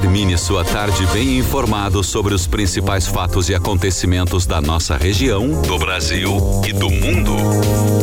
Termine 0.00 0.38
sua 0.38 0.64
tarde 0.64 1.04
bem 1.06 1.38
informado 1.38 2.04
sobre 2.04 2.32
os 2.32 2.46
principais 2.46 3.08
fatos 3.08 3.48
e 3.48 3.54
acontecimentos 3.56 4.46
da 4.46 4.60
nossa 4.60 4.96
região, 4.96 5.60
do 5.62 5.76
Brasil 5.76 6.62
e 6.64 6.72
do 6.72 6.88
mundo. 6.88 7.34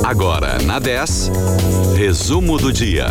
Agora, 0.04 0.62
na 0.62 0.78
10, 0.78 1.32
resumo 1.96 2.58
do 2.58 2.74
dia. 2.74 3.08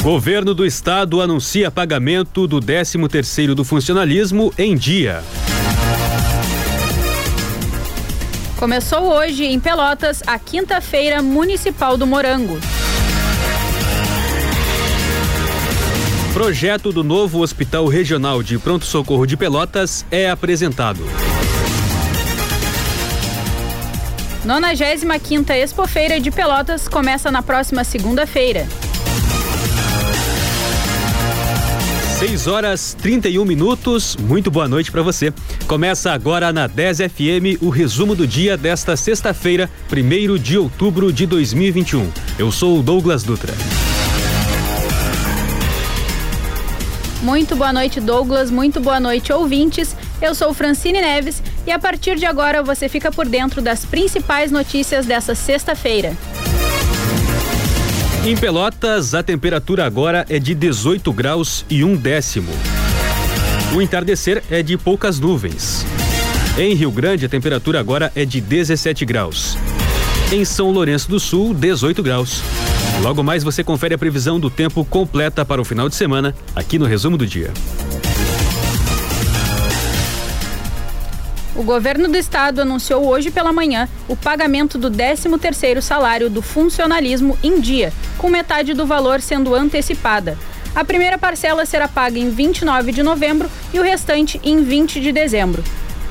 Governo 0.00 0.54
do 0.54 0.64
Estado 0.64 1.20
anuncia 1.20 1.72
pagamento 1.72 2.46
do 2.46 2.60
13º 2.60 3.54
do 3.54 3.64
funcionalismo 3.64 4.54
em 4.56 4.76
dia. 4.76 5.24
Começou 8.56 9.12
hoje 9.12 9.44
em 9.44 9.58
Pelotas 9.58 10.22
a 10.24 10.38
quinta-feira 10.38 11.20
municipal 11.20 11.96
do 11.96 12.06
Morango. 12.06 12.60
Projeto 16.38 16.92
do 16.92 17.02
novo 17.02 17.40
Hospital 17.40 17.88
Regional 17.88 18.44
de 18.44 18.60
Pronto 18.60 18.84
Socorro 18.84 19.26
de 19.26 19.36
Pelotas 19.36 20.06
é 20.08 20.30
apresentado. 20.30 21.00
95ª 24.46 25.56
Expofeira 25.56 26.20
de 26.20 26.30
Pelotas 26.30 26.86
começa 26.86 27.28
na 27.32 27.42
próxima 27.42 27.82
segunda-feira. 27.82 28.68
6 32.20 32.46
horas 32.46 32.94
31 32.94 33.44
minutos. 33.44 34.16
Muito 34.16 34.48
boa 34.48 34.68
noite 34.68 34.92
para 34.92 35.02
você. 35.02 35.34
Começa 35.66 36.12
agora 36.12 36.52
na 36.52 36.68
10 36.68 36.98
FM 36.98 37.60
o 37.60 37.68
resumo 37.68 38.14
do 38.14 38.28
dia 38.28 38.56
desta 38.56 38.96
sexta-feira, 38.96 39.68
1 39.92 40.38
de 40.38 40.56
outubro 40.56 41.12
de 41.12 41.26
2021. 41.26 42.08
Eu 42.38 42.52
sou 42.52 42.78
o 42.78 42.82
Douglas 42.82 43.24
Dutra. 43.24 43.54
Muito 47.22 47.56
boa 47.56 47.72
noite, 47.72 48.00
Douglas. 48.00 48.50
Muito 48.50 48.80
boa 48.80 49.00
noite, 49.00 49.32
ouvintes. 49.32 49.94
Eu 50.22 50.34
sou 50.34 50.54
Francine 50.54 51.00
Neves 51.00 51.42
e 51.66 51.72
a 51.72 51.78
partir 51.78 52.16
de 52.16 52.24
agora 52.24 52.62
você 52.62 52.88
fica 52.88 53.10
por 53.10 53.26
dentro 53.26 53.60
das 53.60 53.84
principais 53.84 54.52
notícias 54.52 55.04
dessa 55.04 55.34
sexta-feira. 55.34 56.16
Em 58.24 58.36
Pelotas, 58.36 59.14
a 59.14 59.22
temperatura 59.22 59.84
agora 59.84 60.26
é 60.28 60.38
de 60.38 60.54
18 60.54 61.12
graus 61.12 61.64
e 61.68 61.82
um 61.82 61.96
décimo. 61.96 62.52
O 63.74 63.82
entardecer 63.82 64.42
é 64.50 64.62
de 64.62 64.76
poucas 64.76 65.18
nuvens. 65.18 65.84
Em 66.56 66.74
Rio 66.74 66.90
Grande, 66.90 67.26
a 67.26 67.28
temperatura 67.28 67.80
agora 67.80 68.12
é 68.14 68.24
de 68.24 68.40
17 68.40 69.04
graus. 69.04 69.56
Em 70.32 70.44
São 70.44 70.70
Lourenço 70.70 71.08
do 71.08 71.18
Sul, 71.18 71.54
18 71.54 72.02
graus. 72.02 72.42
Logo 73.00 73.22
mais 73.22 73.44
você 73.44 73.62
confere 73.62 73.94
a 73.94 73.98
previsão 73.98 74.40
do 74.40 74.50
tempo 74.50 74.84
completa 74.84 75.44
para 75.44 75.60
o 75.60 75.64
final 75.64 75.88
de 75.88 75.94
semana, 75.94 76.34
aqui 76.54 76.78
no 76.78 76.84
resumo 76.84 77.16
do 77.16 77.24
dia. 77.24 77.52
O 81.54 81.62
governo 81.62 82.08
do 82.08 82.16
estado 82.16 82.60
anunciou 82.60 83.06
hoje 83.06 83.30
pela 83.30 83.52
manhã 83.52 83.88
o 84.08 84.16
pagamento 84.16 84.78
do 84.78 84.90
13º 84.90 85.80
salário 85.80 86.28
do 86.28 86.42
funcionalismo 86.42 87.38
em 87.42 87.60
dia, 87.60 87.92
com 88.16 88.28
metade 88.28 88.74
do 88.74 88.84
valor 88.84 89.20
sendo 89.20 89.54
antecipada. 89.54 90.36
A 90.74 90.84
primeira 90.84 91.18
parcela 91.18 91.64
será 91.64 91.88
paga 91.88 92.18
em 92.18 92.30
29 92.30 92.92
de 92.92 93.02
novembro 93.02 93.48
e 93.72 93.78
o 93.78 93.82
restante 93.82 94.40
em 94.42 94.62
20 94.62 95.00
de 95.00 95.12
dezembro. 95.12 95.62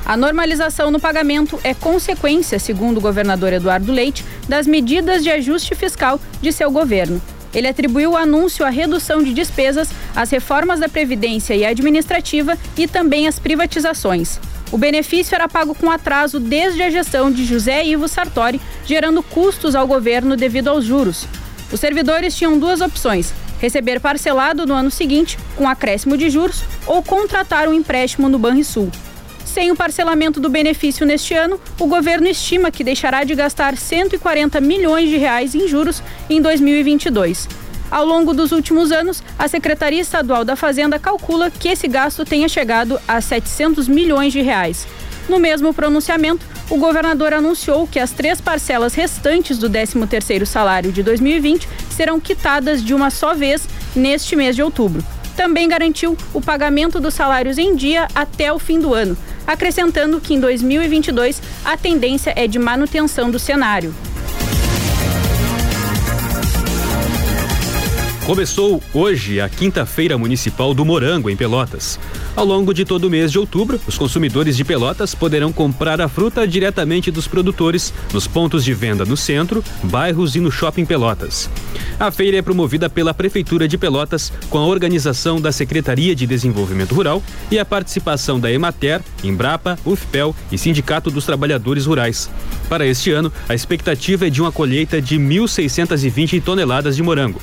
A 0.08 0.16
normalização 0.16 0.90
no 0.90 0.98
pagamento 0.98 1.60
é 1.62 1.74
consequência, 1.74 2.58
segundo 2.58 2.96
o 2.96 3.00
governador 3.02 3.52
Eduardo 3.52 3.92
Leite, 3.92 4.24
das 4.48 4.66
medidas 4.66 5.22
de 5.22 5.30
ajuste 5.30 5.74
fiscal 5.74 6.18
de 6.40 6.50
seu 6.50 6.70
governo. 6.70 7.20
Ele 7.52 7.68
atribuiu 7.68 8.12
o 8.12 8.16
anúncio 8.16 8.64
à 8.64 8.70
redução 8.70 9.22
de 9.22 9.34
despesas, 9.34 9.90
às 10.16 10.30
reformas 10.30 10.80
da 10.80 10.88
Previdência 10.88 11.52
e 11.54 11.62
administrativa 11.62 12.56
e 12.74 12.88
também 12.88 13.28
às 13.28 13.38
privatizações. 13.38 14.40
O 14.72 14.78
benefício 14.78 15.34
era 15.34 15.46
pago 15.46 15.74
com 15.74 15.90
atraso 15.90 16.40
desde 16.40 16.82
a 16.82 16.88
gestão 16.88 17.30
de 17.30 17.44
José 17.44 17.84
Ivo 17.84 18.08
Sartori, 18.08 18.62
gerando 18.86 19.22
custos 19.22 19.74
ao 19.74 19.86
governo 19.86 20.38
devido 20.38 20.68
aos 20.68 20.86
juros. 20.86 21.26
Os 21.70 21.80
servidores 21.80 22.34
tinham 22.34 22.58
duas 22.58 22.80
opções: 22.80 23.34
receber 23.60 24.00
parcelado 24.00 24.64
no 24.64 24.72
ano 24.72 24.90
seguinte, 24.90 25.38
com 25.54 25.68
acréscimo 25.68 26.16
de 26.16 26.30
juros, 26.30 26.64
ou 26.86 27.02
contratar 27.02 27.68
um 27.68 27.74
empréstimo 27.74 28.26
no 28.30 28.38
Banrisul. 28.38 28.90
Sem 29.48 29.70
o 29.70 29.76
parcelamento 29.76 30.38
do 30.40 30.50
benefício 30.50 31.06
neste 31.06 31.32
ano, 31.32 31.58
o 31.80 31.86
governo 31.86 32.28
estima 32.28 32.70
que 32.70 32.84
deixará 32.84 33.24
de 33.24 33.34
gastar 33.34 33.78
140 33.78 34.60
milhões 34.60 35.08
de 35.08 35.16
reais 35.16 35.54
em 35.54 35.66
juros 35.66 36.02
em 36.28 36.40
2022. 36.40 37.48
Ao 37.90 38.04
longo 38.04 38.34
dos 38.34 38.52
últimos 38.52 38.92
anos, 38.92 39.22
a 39.38 39.48
Secretaria 39.48 40.02
Estadual 40.02 40.44
da 40.44 40.54
Fazenda 40.54 40.98
calcula 40.98 41.50
que 41.50 41.68
esse 41.68 41.88
gasto 41.88 42.26
tenha 42.26 42.46
chegado 42.46 43.00
a 43.08 43.22
700 43.22 43.88
milhões 43.88 44.34
de 44.34 44.42
reais. 44.42 44.86
No 45.26 45.38
mesmo 45.38 45.72
pronunciamento, 45.72 46.44
o 46.68 46.76
governador 46.76 47.32
anunciou 47.32 47.88
que 47.88 47.98
as 47.98 48.12
três 48.12 48.42
parcelas 48.42 48.94
restantes 48.94 49.56
do 49.56 49.70
13º 49.70 50.44
salário 50.44 50.92
de 50.92 51.02
2020 51.02 51.66
serão 51.88 52.20
quitadas 52.20 52.84
de 52.84 52.92
uma 52.92 53.08
só 53.08 53.32
vez 53.32 53.66
neste 53.96 54.36
mês 54.36 54.54
de 54.54 54.62
outubro. 54.62 55.02
Também 55.34 55.68
garantiu 55.68 56.18
o 56.34 56.40
pagamento 56.40 57.00
dos 57.00 57.14
salários 57.14 57.58
em 57.58 57.74
dia 57.74 58.08
até 58.14 58.52
o 58.52 58.58
fim 58.58 58.80
do 58.80 58.92
ano, 58.92 59.16
acrescentando 59.48 60.20
que 60.20 60.34
em 60.34 60.40
2022 60.40 61.40
a 61.64 61.74
tendência 61.74 62.34
é 62.36 62.46
de 62.46 62.58
manutenção 62.58 63.30
do 63.30 63.38
cenário. 63.38 63.94
Começou 68.28 68.82
hoje 68.92 69.40
a 69.40 69.48
Quinta-feira 69.48 70.18
Municipal 70.18 70.74
do 70.74 70.84
Morango, 70.84 71.30
em 71.30 71.34
Pelotas. 71.34 71.98
Ao 72.36 72.44
longo 72.44 72.74
de 72.74 72.84
todo 72.84 73.04
o 73.04 73.10
mês 73.10 73.32
de 73.32 73.38
outubro, 73.38 73.80
os 73.86 73.96
consumidores 73.96 74.54
de 74.54 74.66
Pelotas 74.66 75.14
poderão 75.14 75.50
comprar 75.50 75.98
a 75.98 76.10
fruta 76.10 76.46
diretamente 76.46 77.10
dos 77.10 77.26
produtores 77.26 77.90
nos 78.12 78.26
pontos 78.26 78.62
de 78.62 78.74
venda 78.74 79.06
no 79.06 79.16
centro, 79.16 79.64
bairros 79.82 80.36
e 80.36 80.40
no 80.40 80.50
shopping 80.50 80.84
Pelotas. 80.84 81.48
A 81.98 82.10
feira 82.10 82.36
é 82.36 82.42
promovida 82.42 82.90
pela 82.90 83.14
Prefeitura 83.14 83.66
de 83.66 83.78
Pelotas 83.78 84.30
com 84.50 84.58
a 84.58 84.66
organização 84.66 85.40
da 85.40 85.50
Secretaria 85.50 86.14
de 86.14 86.26
Desenvolvimento 86.26 86.94
Rural 86.94 87.22
e 87.50 87.58
a 87.58 87.64
participação 87.64 88.38
da 88.38 88.52
Emater, 88.52 89.00
Embrapa, 89.24 89.78
UFPEL 89.86 90.36
e 90.52 90.58
Sindicato 90.58 91.10
dos 91.10 91.24
Trabalhadores 91.24 91.86
Rurais. 91.86 92.28
Para 92.68 92.86
este 92.86 93.10
ano, 93.10 93.32
a 93.48 93.54
expectativa 93.54 94.26
é 94.26 94.30
de 94.30 94.42
uma 94.42 94.52
colheita 94.52 95.00
de 95.00 95.18
1.620 95.18 96.42
toneladas 96.42 96.94
de 96.94 97.02
morango. 97.02 97.40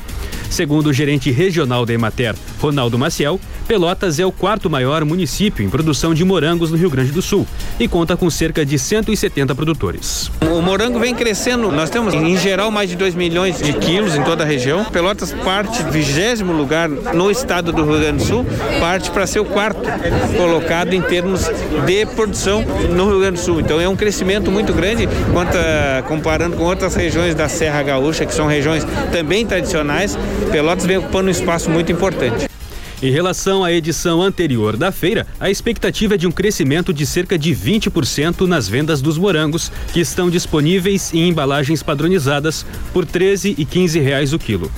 Segundo 0.50 0.75
o 0.78 0.94
gerente 0.94 1.32
regional 1.32 1.86
da 1.86 1.94
Emater, 1.94 2.36
Ronaldo 2.60 2.98
Maciel, 2.98 3.40
Pelotas 3.68 4.20
é 4.20 4.26
o 4.26 4.32
quarto 4.32 4.70
maior 4.70 5.04
município 5.04 5.66
em 5.66 5.70
produção 5.70 6.14
de 6.14 6.24
morangos 6.24 6.70
no 6.70 6.78
Rio 6.78 6.90
Grande 6.90 7.12
do 7.12 7.22
Sul 7.22 7.48
e 7.80 7.88
conta 7.88 8.16
com 8.16 8.30
cerca 8.30 8.64
de 8.64 8.78
170 8.78 9.56
produtores. 9.56 10.30
O 10.42 10.62
morango 10.62 11.00
vem 11.00 11.16
crescendo, 11.16 11.72
nós 11.72 11.90
temos 11.90 12.14
em 12.14 12.38
geral 12.38 12.70
mais 12.70 12.90
de 12.90 12.96
2 12.96 13.16
milhões 13.16 13.58
de 13.58 13.74
quilos 13.74 14.16
em 14.16 14.24
toda 14.24 14.44
a 14.44 14.46
região. 14.46 14.86
Pelotas 14.86 15.32
parte 15.32 15.82
vigésimo 15.84 16.54
lugar 16.54 16.88
no 16.88 17.32
estado 17.32 17.72
do 17.72 17.84
Rio 17.84 18.00
Grande 18.00 18.18
do 18.18 18.24
Sul, 18.24 18.46
parte 18.80 19.10
para 19.10 19.26
ser 19.26 19.40
o 19.40 19.46
quarto 19.46 19.80
colocado 20.38 20.94
em 20.94 21.02
termos 21.02 21.50
de 21.86 22.06
produção 22.06 22.64
no 22.92 23.10
Rio 23.10 23.20
Grande 23.20 23.40
do 23.40 23.44
Sul. 23.44 23.60
Então 23.60 23.82
é 23.82 23.90
um 23.90 23.96
crescimento 23.96 24.52
muito 24.52 24.74
grande 24.74 25.10
quanto 25.34 25.58
a, 25.58 26.04
comparando 26.04 26.56
com 26.56 26.64
outras 26.64 26.94
regiões 26.94 27.34
da 27.34 27.50
Serra 27.50 27.82
Gaúcha, 27.82 28.26
que 28.26 28.34
são 28.34 28.46
regiões 28.46 28.86
também 29.12 29.44
tradicionais. 29.44 30.16
Pelotas 30.52 30.65
vem 30.86 30.98
ocupando 30.98 31.28
um 31.28 31.32
espaço 31.32 31.70
muito 31.70 31.92
importante. 31.92 32.48
Em 33.02 33.12
relação 33.12 33.64
à 33.64 33.72
edição 33.72 34.22
anterior 34.22 34.78
da 34.78 34.92
feira, 34.92 35.28
a 35.40 35.50
expectativa 35.50 36.16
é 36.16 36.18
de 36.18 36.26
um 36.26 36.32
crescimento 36.32 36.94
de 36.94 37.06
cerca 37.06 37.38
de 37.38 37.54
20% 37.54 38.48
nas 38.48 38.68
vendas 38.68 39.02
dos 39.02 39.18
morangos, 39.18 39.72
que 39.94 40.00
estão 40.00 40.30
disponíveis 40.30 41.14
em 41.14 41.30
embalagens 41.30 41.84
padronizadas 41.84 42.66
por 42.94 43.06
13 43.06 43.54
e 43.58 43.66
15 43.66 44.00
reais 44.00 44.34
o 44.34 44.40
quilo. 44.40 44.72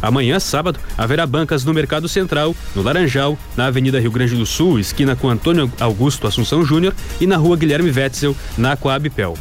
Amanhã, 0.00 0.38
sábado, 0.38 0.78
haverá 0.96 1.26
bancas 1.26 1.64
no 1.64 1.74
Mercado 1.74 2.08
Central, 2.08 2.54
no 2.74 2.82
Laranjal, 2.82 3.36
na 3.56 3.66
Avenida 3.66 3.98
Rio 3.98 4.10
Grande 4.10 4.36
do 4.36 4.46
Sul, 4.46 4.78
esquina 4.78 5.16
com 5.16 5.28
Antônio 5.28 5.70
Augusto 5.80 6.26
Assunção 6.26 6.64
Júnior, 6.64 6.94
e 7.20 7.26
na 7.26 7.36
Rua 7.36 7.56
Guilherme 7.56 7.90
Wetzel, 7.90 8.36
na 8.56 8.76
Coabipel. 8.76 9.36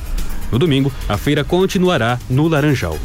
No 0.51 0.57
domingo, 0.57 0.91
a 1.07 1.18
feira 1.18 1.44
continuará 1.44 2.19
no 2.30 2.48
Laranjal. 2.48 2.98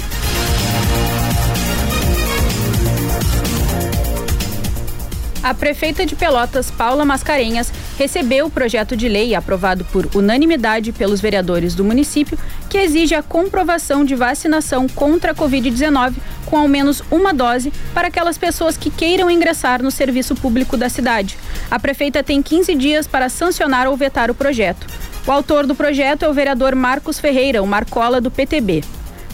A 5.42 5.54
prefeita 5.54 6.04
de 6.04 6.14
Pelotas, 6.14 6.70
Paula 6.70 7.02
Mascarenhas, 7.02 7.72
recebeu 7.98 8.46
o 8.46 8.50
projeto 8.50 8.94
de 8.94 9.08
lei 9.08 9.34
aprovado 9.34 9.86
por 9.86 10.06
unanimidade 10.14 10.92
pelos 10.92 11.18
vereadores 11.18 11.74
do 11.74 11.82
município, 11.82 12.38
que 12.68 12.76
exige 12.76 13.14
a 13.14 13.22
comprovação 13.22 14.04
de 14.04 14.14
vacinação 14.14 14.86
contra 14.86 15.32
a 15.32 15.34
Covid-19 15.34 16.16
com 16.44 16.58
ao 16.58 16.68
menos 16.68 17.02
uma 17.10 17.32
dose 17.32 17.72
para 17.94 18.08
aquelas 18.08 18.36
pessoas 18.36 18.76
que 18.76 18.90
queiram 18.90 19.30
ingressar 19.30 19.82
no 19.82 19.90
serviço 19.90 20.34
público 20.34 20.76
da 20.76 20.90
cidade. 20.90 21.38
A 21.70 21.78
prefeita 21.78 22.22
tem 22.22 22.42
15 22.42 22.74
dias 22.74 23.06
para 23.06 23.30
sancionar 23.30 23.88
ou 23.88 23.96
vetar 23.96 24.30
o 24.30 24.34
projeto. 24.34 24.86
O 25.26 25.32
autor 25.32 25.66
do 25.66 25.74
projeto 25.74 26.24
é 26.24 26.28
o 26.28 26.34
vereador 26.34 26.74
Marcos 26.74 27.18
Ferreira, 27.18 27.62
o 27.62 27.66
Marcola 27.66 28.20
do 28.20 28.30
PTB. 28.30 28.82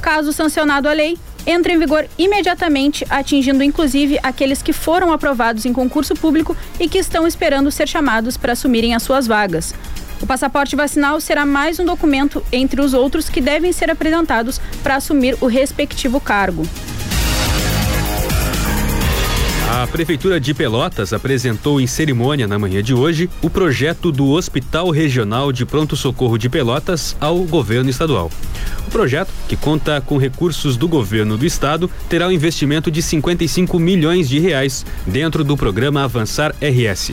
Caso 0.00 0.32
sancionado 0.32 0.88
a 0.88 0.93
lei, 0.93 1.19
entra 1.46 1.72
em 1.72 1.78
vigor 1.78 2.06
imediatamente, 2.19 3.06
atingindo 3.08 3.62
inclusive 3.62 4.19
aqueles 4.22 4.62
que 4.62 4.72
foram 4.72 5.12
aprovados 5.12 5.64
em 5.64 5.72
concurso 5.72 6.14
público 6.14 6.56
e 6.81 6.88
que 6.88 6.98
estão 6.98 7.26
esperando 7.26 7.70
ser 7.70 7.87
chamados 7.87 8.37
para 8.37 8.52
assumirem 8.52 8.94
as 8.94 9.02
suas 9.02 9.26
vagas. 9.26 9.75
O 10.20 10.26
passaporte 10.26 10.75
vacinal 10.75 11.20
será 11.20 11.44
mais 11.44 11.78
um 11.78 11.84
documento 11.84 12.43
entre 12.50 12.81
os 12.81 12.94
outros 12.94 13.28
que 13.28 13.40
devem 13.40 13.72
ser 13.72 13.90
apresentados 13.90 14.60
para 14.82 14.96
assumir 14.96 15.37
o 15.40 15.46
respectivo 15.46 16.20
cargo. 16.20 16.66
A 19.76 19.87
Prefeitura 19.87 20.40
de 20.40 20.55
Pelotas 20.55 21.12
apresentou 21.12 21.78
em 21.78 21.87
cerimônia 21.87 22.46
na 22.46 22.58
manhã 22.58 22.82
de 22.82 22.94
hoje 22.94 23.28
o 23.43 23.50
projeto 23.50 24.11
do 24.11 24.31
Hospital 24.31 24.88
Regional 24.88 25.52
de 25.52 25.67
Pronto 25.67 25.94
Socorro 25.94 26.38
de 26.38 26.49
Pelotas 26.49 27.14
ao 27.20 27.40
governo 27.40 27.90
estadual. 27.90 28.31
O 28.88 28.90
projeto, 28.90 29.31
que 29.46 29.55
conta 29.55 30.00
com 30.00 30.17
recursos 30.17 30.78
do 30.78 30.88
governo 30.88 31.37
do 31.37 31.44
estado, 31.44 31.90
terá 32.08 32.26
um 32.26 32.32
investimento 32.32 32.90
de 32.90 33.02
55 33.02 33.78
milhões 33.78 34.31
de 34.31 34.38
reais 34.38 34.87
dentro 35.06 35.44
do 35.44 35.58
programa 35.58 36.05
Avançar 36.05 36.55
RS. 36.58 37.12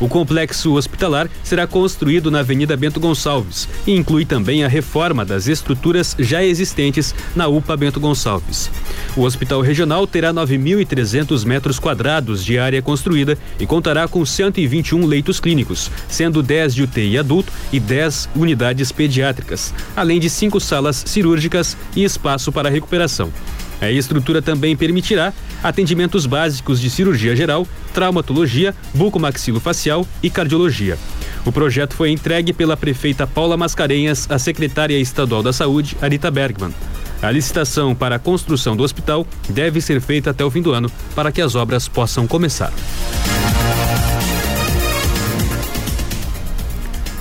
O 0.00 0.08
complexo 0.08 0.74
hospitalar 0.74 1.28
será 1.42 1.66
construído 1.66 2.30
na 2.30 2.40
Avenida 2.40 2.76
Bento 2.76 3.00
Gonçalves 3.00 3.68
e 3.86 3.96
inclui 3.96 4.24
também 4.24 4.64
a 4.64 4.68
reforma 4.68 5.24
das 5.24 5.48
estruturas 5.48 6.14
já 6.18 6.44
existentes 6.44 7.14
na 7.34 7.48
UPA 7.48 7.76
Bento 7.76 7.98
Gonçalves. 7.98 8.70
O 9.16 9.22
hospital 9.22 9.60
regional 9.60 10.06
terá 10.06 10.32
9.300 10.32 11.44
metros 11.44 11.78
quadrados 11.80 12.44
de 12.44 12.58
área 12.58 12.80
construída 12.80 13.36
e 13.58 13.66
contará 13.66 14.06
com 14.06 14.24
121 14.24 15.04
leitos 15.04 15.40
clínicos, 15.40 15.90
sendo 16.08 16.42
10 16.42 16.74
de 16.74 16.82
UTI 16.84 17.18
adulto 17.18 17.52
e 17.72 17.80
10 17.80 18.28
unidades 18.36 18.92
pediátricas, 18.92 19.74
além 19.96 20.20
de 20.20 20.30
cinco 20.30 20.60
salas 20.60 21.02
cirúrgicas 21.06 21.76
e 21.96 22.04
espaço 22.04 22.52
para 22.52 22.70
recuperação. 22.70 23.32
A 23.80 23.90
estrutura 23.90 24.42
também 24.42 24.76
permitirá 24.76 25.32
atendimentos 25.62 26.26
básicos 26.26 26.80
de 26.80 26.90
cirurgia 26.90 27.34
geral, 27.34 27.66
traumatologia, 27.94 28.74
bucomaxilofacial 28.94 30.06
e 30.22 30.30
cardiologia. 30.30 30.98
O 31.44 31.52
projeto 31.52 31.94
foi 31.94 32.10
entregue 32.10 32.52
pela 32.52 32.76
prefeita 32.76 33.26
Paula 33.26 33.56
Mascarenhas 33.56 34.26
à 34.30 34.38
secretária 34.38 34.98
estadual 34.98 35.42
da 35.42 35.52
Saúde, 35.52 35.96
Arita 36.00 36.30
Bergman. 36.30 36.74
A 37.20 37.30
licitação 37.30 37.94
para 37.94 38.16
a 38.16 38.18
construção 38.18 38.76
do 38.76 38.82
hospital 38.82 39.26
deve 39.48 39.80
ser 39.80 40.00
feita 40.00 40.30
até 40.30 40.44
o 40.44 40.50
fim 40.50 40.62
do 40.62 40.72
ano 40.72 40.90
para 41.14 41.32
que 41.32 41.40
as 41.40 41.54
obras 41.54 41.88
possam 41.88 42.26
começar. 42.26 42.72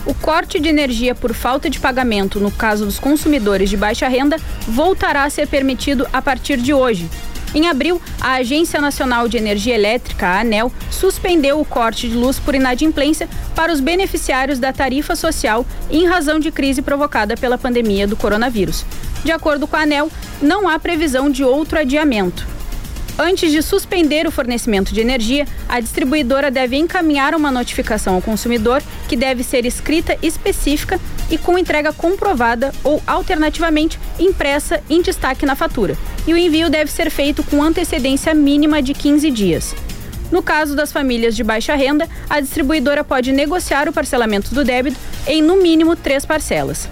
O 0.08 0.14
corte 0.14 0.58
de 0.58 0.70
energia 0.70 1.14
por 1.14 1.34
falta 1.34 1.70
de 1.70 1.82
pagamento 1.82 2.40
no 2.40 2.50
caso 2.50 2.86
dos 2.86 2.98
consumidores 2.98 3.70
de 3.70 3.76
baixa 3.76 4.08
renda 4.08 4.38
voltará 4.66 5.26
a 5.26 5.30
ser 5.30 5.50
permitido 5.50 6.08
a 6.14 6.22
partir 6.22 6.56
de 6.56 6.74
hoje. 6.74 7.10
Em 7.54 7.68
abril, 7.68 8.02
a 8.22 8.36
Agência 8.36 8.80
Nacional 8.80 9.28
de 9.28 9.36
Energia 9.36 9.76
Elétrica, 9.76 10.28
a 10.28 10.40
ANEL, 10.40 10.72
suspendeu 10.90 11.60
o 11.60 11.66
corte 11.66 12.08
de 12.08 12.16
luz 12.16 12.40
por 12.40 12.56
inadimplência 12.56 13.28
para 13.54 13.74
os 13.74 13.82
beneficiários 13.82 14.60
da 14.60 14.72
tarifa 14.72 15.14
social 15.14 15.66
em 15.92 16.08
razão 16.08 16.40
de 16.40 16.52
crise 16.52 16.82
provocada 16.82 17.36
pela 17.36 17.58
pandemia 17.58 18.08
do 18.08 18.16
coronavírus. 18.16 18.86
De 19.26 19.32
acordo 19.34 19.68
com 19.68 19.76
a 19.76 19.82
ANEL, 19.82 20.10
não 20.42 20.70
há 20.70 20.80
previsão 20.80 21.30
de 21.30 21.44
outro 21.44 21.80
adiamento. 21.80 22.48
Antes 23.20 23.52
de 23.52 23.64
suspender 23.64 24.28
o 24.28 24.32
fornecimento 24.32 24.94
de 24.94 25.02
energia, 25.02 25.48
a 25.68 25.80
distribuidora 25.80 26.52
deve 26.52 26.78
encaminhar 26.78 27.34
uma 27.34 27.52
notificação 27.52 28.14
ao 28.14 28.22
consumidor, 28.22 28.84
que 29.10 29.16
deve 29.16 29.44
ser 29.44 29.66
escrita 29.66 30.16
específica 30.22 31.00
e 31.32 31.36
com 31.36 31.58
entrega 31.58 31.92
comprovada 31.92 32.72
ou, 32.84 33.02
alternativamente, 33.08 34.00
impressa 34.20 34.84
em 34.88 35.02
destaque 35.02 35.48
na 35.48 35.56
fatura. 35.56 35.98
E 36.28 36.34
o 36.34 36.38
envio 36.38 36.70
deve 36.70 36.92
ser 36.92 37.10
feito 37.10 37.44
com 37.44 37.64
antecedência 37.64 38.36
mínima 38.36 38.84
de 38.84 38.94
15 38.94 39.32
dias. 39.32 39.76
No 40.32 40.44
caso 40.44 40.76
das 40.76 40.92
famílias 40.92 41.36
de 41.36 41.44
baixa 41.44 41.74
renda, 41.74 42.08
a 42.30 42.40
distribuidora 42.40 43.04
pode 43.04 43.32
negociar 43.32 43.90
o 43.90 43.94
parcelamento 43.94 44.54
do 44.54 44.64
débito 44.64 45.00
em, 45.26 45.42
no 45.42 45.56
mínimo, 45.56 45.96
três 45.96 46.24
parcelas. 46.24 46.88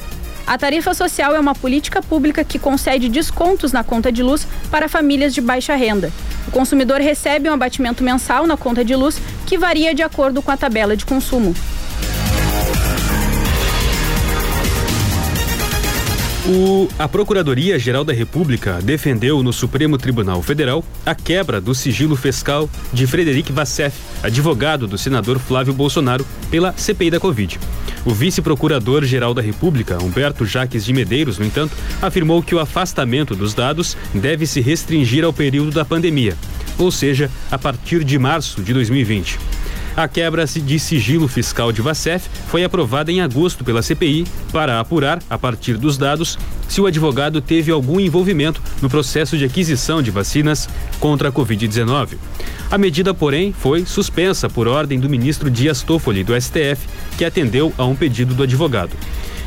A 0.47 0.59
tarifa 0.59 0.93
social 0.93 1.35
é 1.35 1.39
uma 1.39 1.55
política 1.55 2.03
pública 2.03 2.43
que 2.43 2.59
concede 2.59 3.09
descontos 3.09 3.71
na 3.71 3.83
conta 3.83 4.11
de 4.11 4.21
luz 4.21 4.47
para 4.69 4.87
famílias 4.87 5.33
de 5.33 5.41
baixa 5.41 5.73
renda. 5.75 6.11
O 6.47 6.51
consumidor 6.51 7.01
recebe 7.01 7.49
um 7.49 7.53
abatimento 7.53 8.03
mensal 8.03 8.45
na 8.45 8.55
conta 8.55 8.85
de 8.85 8.95
luz 8.95 9.19
que 9.47 9.57
varia 9.57 9.95
de 9.95 10.03
acordo 10.03 10.43
com 10.43 10.51
a 10.51 10.57
tabela 10.57 10.95
de 10.95 11.03
consumo. 11.03 11.55
O, 16.47 16.87
a 16.99 17.07
Procuradoria-Geral 17.07 18.03
da 18.03 18.13
República 18.13 18.79
defendeu 18.79 19.41
no 19.41 19.51
Supremo 19.51 19.97
Tribunal 19.97 20.43
Federal 20.43 20.85
a 21.03 21.15
quebra 21.15 21.59
do 21.59 21.73
sigilo 21.73 22.15
fiscal 22.15 22.69
de 22.93 23.07
Frederic 23.07 23.51
Vassef, 23.51 23.97
advogado 24.21 24.85
do 24.85 24.95
senador 24.95 25.39
Flávio 25.39 25.73
Bolsonaro, 25.73 26.23
pela 26.51 26.71
CPI 26.77 27.09
da 27.09 27.19
Covid. 27.19 27.59
O 28.05 28.13
vice-procurador-geral 28.13 29.33
da 29.33 29.41
República, 29.41 29.97
Humberto 30.03 30.45
Jaques 30.45 30.85
de 30.85 30.93
Medeiros, 30.93 31.39
no 31.39 31.45
entanto, 31.45 31.75
afirmou 31.99 32.43
que 32.43 32.53
o 32.53 32.59
afastamento 32.59 33.35
dos 33.35 33.55
dados 33.55 33.97
deve 34.13 34.45
se 34.45 34.61
restringir 34.61 35.25
ao 35.25 35.33
período 35.33 35.71
da 35.71 35.83
pandemia, 35.83 36.37
ou 36.77 36.91
seja, 36.91 37.31
a 37.49 37.57
partir 37.57 38.03
de 38.03 38.19
março 38.19 38.61
de 38.61 38.71
2020. 38.71 39.39
A 39.97 40.09
quebra 40.09 40.45
de 40.45 40.77
sigilo 40.77 41.25
fiscal 41.25 41.71
de 41.71 41.81
Vacef 41.81 42.27
foi 42.47 42.65
aprovada 42.65 43.13
em 43.13 43.21
agosto 43.21 43.63
pela 43.63 43.81
CPI 43.81 44.27
para 44.51 44.77
apurar, 44.77 45.23
a 45.29 45.37
partir 45.37 45.77
dos 45.77 45.97
dados, 45.97 46.37
se 46.67 46.81
o 46.81 46.85
advogado 46.85 47.41
teve 47.41 47.71
algum 47.71 47.99
envolvimento 47.99 48.61
no 48.81 48.89
processo 48.89 49.37
de 49.37 49.45
aquisição 49.45 50.01
de 50.01 50.11
vacinas 50.11 50.69
contra 50.99 51.29
a 51.29 51.31
Covid-19. 51.31 52.17
A 52.69 52.77
medida, 52.77 53.13
porém, 53.13 53.53
foi 53.53 53.85
suspensa 53.85 54.49
por 54.49 54.67
ordem 54.67 54.99
do 54.99 55.09
ministro 55.09 55.49
Dias 55.49 55.81
Toffoli, 55.81 56.23
do 56.23 56.39
STF, 56.39 56.87
que 57.17 57.25
atendeu 57.25 57.73
a 57.77 57.85
um 57.85 57.95
pedido 57.95 58.33
do 58.33 58.43
advogado. 58.43 58.91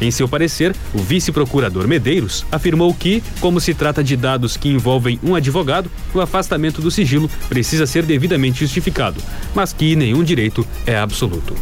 Em 0.01 0.11
seu 0.11 0.29
parecer, 0.29 0.75
o 0.95 0.99
vice-procurador 0.99 1.89
Medeiros 1.89 2.47
afirmou 2.53 2.95
que, 2.95 3.23
como 3.41 3.61
se 3.61 3.75
trata 3.75 4.03
de 4.03 4.17
dados 4.17 4.57
que 4.57 4.69
envolvem 4.69 5.19
um 5.23 5.35
advogado, 5.35 5.91
o 6.15 6.21
afastamento 6.21 6.81
do 6.81 6.91
sigilo 6.91 7.29
precisa 7.49 7.87
ser 7.87 8.05
devidamente 8.05 8.61
justificado, 8.61 9.21
mas 9.55 9.73
que 9.73 9.97
nenhum 9.97 10.23
direito 10.23 10.67
é 10.87 10.97
absoluto. 10.97 11.57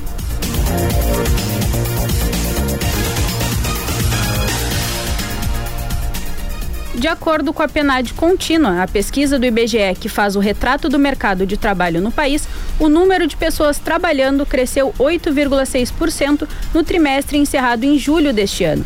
De 6.96 7.08
acordo 7.08 7.52
com 7.52 7.62
a 7.62 7.68
PNAD 7.68 8.14
contínua, 8.14 8.82
a 8.82 8.88
pesquisa 8.88 9.38
do 9.38 9.44
IBGE 9.44 9.94
que 10.00 10.08
faz 10.08 10.34
o 10.34 10.40
retrato 10.40 10.88
do 10.88 10.98
mercado 10.98 11.46
de 11.46 11.58
trabalho 11.58 12.00
no 12.00 12.10
país, 12.10 12.48
o 12.80 12.88
número 12.88 13.26
de 13.26 13.36
pessoas 13.36 13.78
trabalhando 13.78 14.46
cresceu 14.46 14.94
8,6% 14.98 16.48
no 16.72 16.82
trimestre 16.82 17.36
encerrado 17.36 17.84
em 17.84 17.98
julho 17.98 18.32
deste 18.32 18.64
ano. 18.64 18.84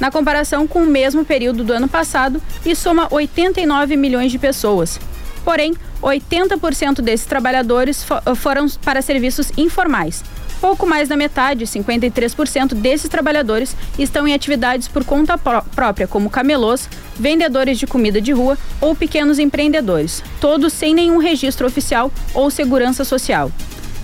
Na 0.00 0.10
comparação 0.10 0.66
com 0.66 0.82
o 0.82 0.86
mesmo 0.86 1.22
período 1.22 1.62
do 1.62 1.74
ano 1.74 1.86
passado, 1.86 2.40
e 2.64 2.74
soma 2.74 3.06
89 3.10 3.94
milhões 3.94 4.32
de 4.32 4.38
pessoas. 4.38 4.98
Porém, 5.44 5.74
80% 6.02 7.02
desses 7.02 7.26
trabalhadores 7.26 8.06
foram 8.36 8.68
para 8.82 9.02
serviços 9.02 9.52
informais, 9.58 10.24
Pouco 10.60 10.86
mais 10.86 11.08
da 11.08 11.16
metade, 11.16 11.64
53% 11.64 12.74
desses 12.74 13.08
trabalhadores, 13.08 13.74
estão 13.98 14.28
em 14.28 14.34
atividades 14.34 14.88
por 14.88 15.04
conta 15.04 15.38
pró 15.38 15.62
própria, 15.74 16.06
como 16.06 16.28
camelôs, 16.28 16.86
vendedores 17.18 17.78
de 17.78 17.86
comida 17.86 18.20
de 18.20 18.32
rua 18.32 18.58
ou 18.78 18.94
pequenos 18.94 19.38
empreendedores, 19.38 20.22
todos 20.38 20.72
sem 20.74 20.94
nenhum 20.94 21.16
registro 21.16 21.66
oficial 21.66 22.12
ou 22.34 22.50
segurança 22.50 23.04
social. 23.04 23.50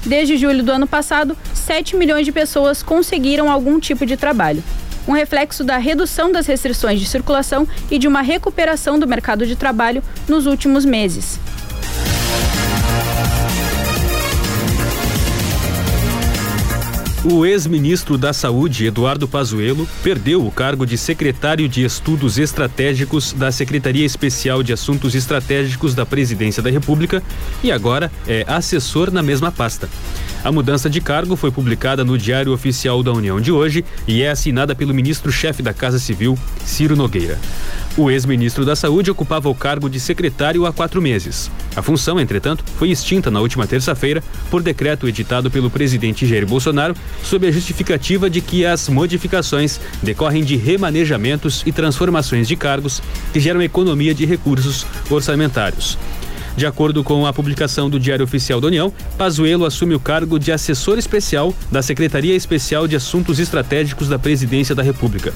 Desde 0.06 0.38
julho 0.38 0.62
do 0.62 0.72
ano 0.72 0.86
passado, 0.86 1.36
7 1.52 1.94
milhões 1.94 2.24
de 2.24 2.32
pessoas 2.32 2.82
conseguiram 2.82 3.50
algum 3.50 3.78
tipo 3.78 4.06
de 4.06 4.16
trabalho. 4.16 4.64
Um 5.06 5.12
reflexo 5.12 5.62
da 5.62 5.76
redução 5.76 6.32
das 6.32 6.46
restrições 6.46 6.98
de 6.98 7.06
circulação 7.06 7.68
e 7.90 7.98
de 7.98 8.08
uma 8.08 8.22
recuperação 8.22 8.98
do 8.98 9.06
mercado 9.06 9.46
de 9.46 9.56
trabalho 9.56 10.02
nos 10.26 10.46
últimos 10.46 10.84
meses. 10.84 11.38
O 17.28 17.44
ex-ministro 17.44 18.16
da 18.16 18.32
Saúde, 18.32 18.86
Eduardo 18.86 19.26
Pazuello, 19.26 19.88
perdeu 20.00 20.46
o 20.46 20.50
cargo 20.52 20.86
de 20.86 20.96
secretário 20.96 21.68
de 21.68 21.82
Estudos 21.82 22.38
Estratégicos 22.38 23.32
da 23.32 23.50
Secretaria 23.50 24.06
Especial 24.06 24.62
de 24.62 24.72
Assuntos 24.72 25.12
Estratégicos 25.12 25.92
da 25.92 26.06
Presidência 26.06 26.62
da 26.62 26.70
República 26.70 27.20
e 27.64 27.72
agora 27.72 28.12
é 28.28 28.44
assessor 28.46 29.10
na 29.10 29.24
mesma 29.24 29.50
pasta. 29.50 29.88
A 30.46 30.52
mudança 30.52 30.88
de 30.88 31.00
cargo 31.00 31.34
foi 31.34 31.50
publicada 31.50 32.04
no 32.04 32.16
Diário 32.16 32.52
Oficial 32.52 33.02
da 33.02 33.12
União 33.12 33.40
de 33.40 33.50
hoje 33.50 33.84
e 34.06 34.22
é 34.22 34.30
assinada 34.30 34.76
pelo 34.76 34.94
ministro-chefe 34.94 35.60
da 35.60 35.74
Casa 35.74 35.98
Civil, 35.98 36.38
Ciro 36.64 36.94
Nogueira. 36.94 37.36
O 37.96 38.12
ex-ministro 38.12 38.64
da 38.64 38.76
Saúde 38.76 39.10
ocupava 39.10 39.48
o 39.48 39.54
cargo 39.56 39.90
de 39.90 39.98
secretário 39.98 40.64
há 40.64 40.72
quatro 40.72 41.02
meses. 41.02 41.50
A 41.74 41.82
função, 41.82 42.20
entretanto, 42.20 42.62
foi 42.78 42.90
extinta 42.90 43.28
na 43.28 43.40
última 43.40 43.66
terça-feira 43.66 44.22
por 44.48 44.62
decreto 44.62 45.08
editado 45.08 45.50
pelo 45.50 45.68
presidente 45.68 46.24
Jair 46.24 46.46
Bolsonaro, 46.46 46.94
sob 47.24 47.44
a 47.48 47.50
justificativa 47.50 48.30
de 48.30 48.40
que 48.40 48.64
as 48.64 48.88
modificações 48.88 49.80
decorrem 50.00 50.44
de 50.44 50.54
remanejamentos 50.54 51.64
e 51.66 51.72
transformações 51.72 52.46
de 52.46 52.54
cargos 52.54 53.02
que 53.32 53.40
geram 53.40 53.60
economia 53.62 54.14
de 54.14 54.24
recursos 54.24 54.86
orçamentários. 55.10 55.98
De 56.56 56.64
acordo 56.64 57.04
com 57.04 57.26
a 57.26 57.32
publicação 57.32 57.90
do 57.90 58.00
Diário 58.00 58.24
Oficial 58.24 58.60
da 58.60 58.68
União, 58.68 58.92
Pazuello 59.18 59.66
assume 59.66 59.94
o 59.94 60.00
cargo 60.00 60.38
de 60.38 60.50
assessor 60.50 60.98
especial 60.98 61.54
da 61.70 61.82
Secretaria 61.82 62.34
Especial 62.34 62.88
de 62.88 62.96
Assuntos 62.96 63.38
Estratégicos 63.38 64.08
da 64.08 64.18
Presidência 64.18 64.74
da 64.74 64.82
República. 64.82 65.34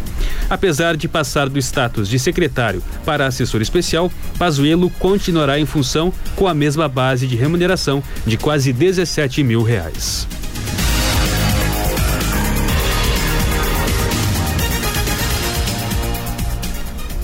Apesar 0.48 0.96
de 0.96 1.06
passar 1.06 1.48
do 1.48 1.58
status 1.58 2.08
de 2.08 2.18
secretário 2.18 2.82
para 3.04 3.26
assessor 3.26 3.60
especial, 3.60 4.10
Pazuello 4.38 4.88
continuará 4.98 5.60
em 5.60 5.66
função 5.66 6.10
com 6.34 6.48
a 6.48 6.54
mesma 6.54 6.88
base 6.88 7.26
de 7.26 7.36
remuneração 7.36 8.02
de 8.26 8.38
quase 8.38 8.72
17 8.72 9.42
mil 9.42 9.62
reais. 9.62 10.26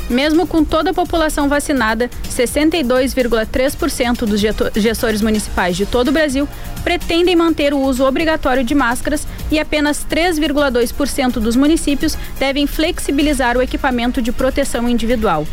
Mesmo 0.08 0.46
com 0.46 0.62
toda 0.62 0.90
a 0.90 0.94
população 0.94 1.48
vacinada, 1.48 2.08
62,3% 2.30 4.18
dos 4.24 4.40
gestores 4.80 5.20
municipais 5.20 5.76
de 5.76 5.84
todo 5.84 6.08
o 6.08 6.12
Brasil 6.12 6.48
pretendem 6.84 7.34
manter 7.34 7.74
o 7.74 7.80
uso 7.80 8.04
obrigatório 8.04 8.62
de 8.62 8.74
máscaras 8.74 9.26
e 9.50 9.58
apenas 9.58 10.06
3,2% 10.08 11.40
dos 11.40 11.56
municípios 11.56 12.16
devem 12.38 12.68
flexibilizar 12.68 13.56
o 13.56 13.62
equipamento 13.62 14.22
de 14.22 14.30
proteção 14.30 14.88
individual. 14.88 15.44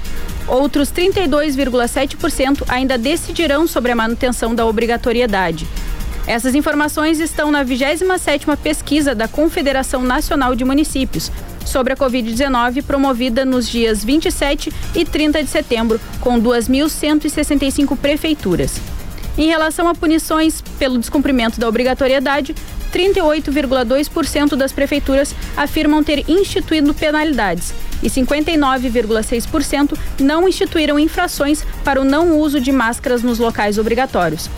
Outros 0.47 0.91
32,7% 0.91 2.63
ainda 2.67 2.97
decidirão 2.97 3.65
sobre 3.65 3.91
a 3.91 3.95
manutenção 3.95 4.53
da 4.53 4.65
obrigatoriedade. 4.65 5.67
Essas 6.27 6.53
informações 6.55 7.19
estão 7.19 7.51
na 7.51 7.65
27ª 7.65 8.55
pesquisa 8.57 9.15
da 9.15 9.27
Confederação 9.27 10.03
Nacional 10.03 10.55
de 10.55 10.63
Municípios 10.63 11.31
sobre 11.65 11.93
a 11.93 11.95
Covid-19 11.97 12.83
promovida 12.83 13.45
nos 13.45 13.67
dias 13.67 14.03
27 14.03 14.71
e 14.95 15.05
30 15.05 15.43
de 15.43 15.49
setembro, 15.49 15.99
com 16.19 16.41
2.165 16.41 17.97
prefeituras. 17.97 18.79
Em 19.37 19.47
relação 19.47 19.87
a 19.87 19.95
punições 19.95 20.61
pelo 20.77 20.99
descumprimento 20.99 21.59
da 21.59 21.67
obrigatoriedade, 21.67 22.55
38,2% 22.93 24.55
das 24.55 24.71
prefeituras 24.71 25.33
afirmam 25.57 26.03
ter 26.03 26.29
instituído 26.29 26.93
penalidades 26.93 27.73
e 28.03 28.09
59,6% 28.09 29.97
não 30.19 30.47
instituíram 30.47 30.99
infrações 30.99 31.65
para 31.83 31.99
o 31.99 32.05
não 32.05 32.37
uso 32.37 32.59
de 32.59 32.71
máscaras 32.71 33.23
nos 33.23 33.39
locais 33.39 33.79
obrigatórios. 33.79 34.49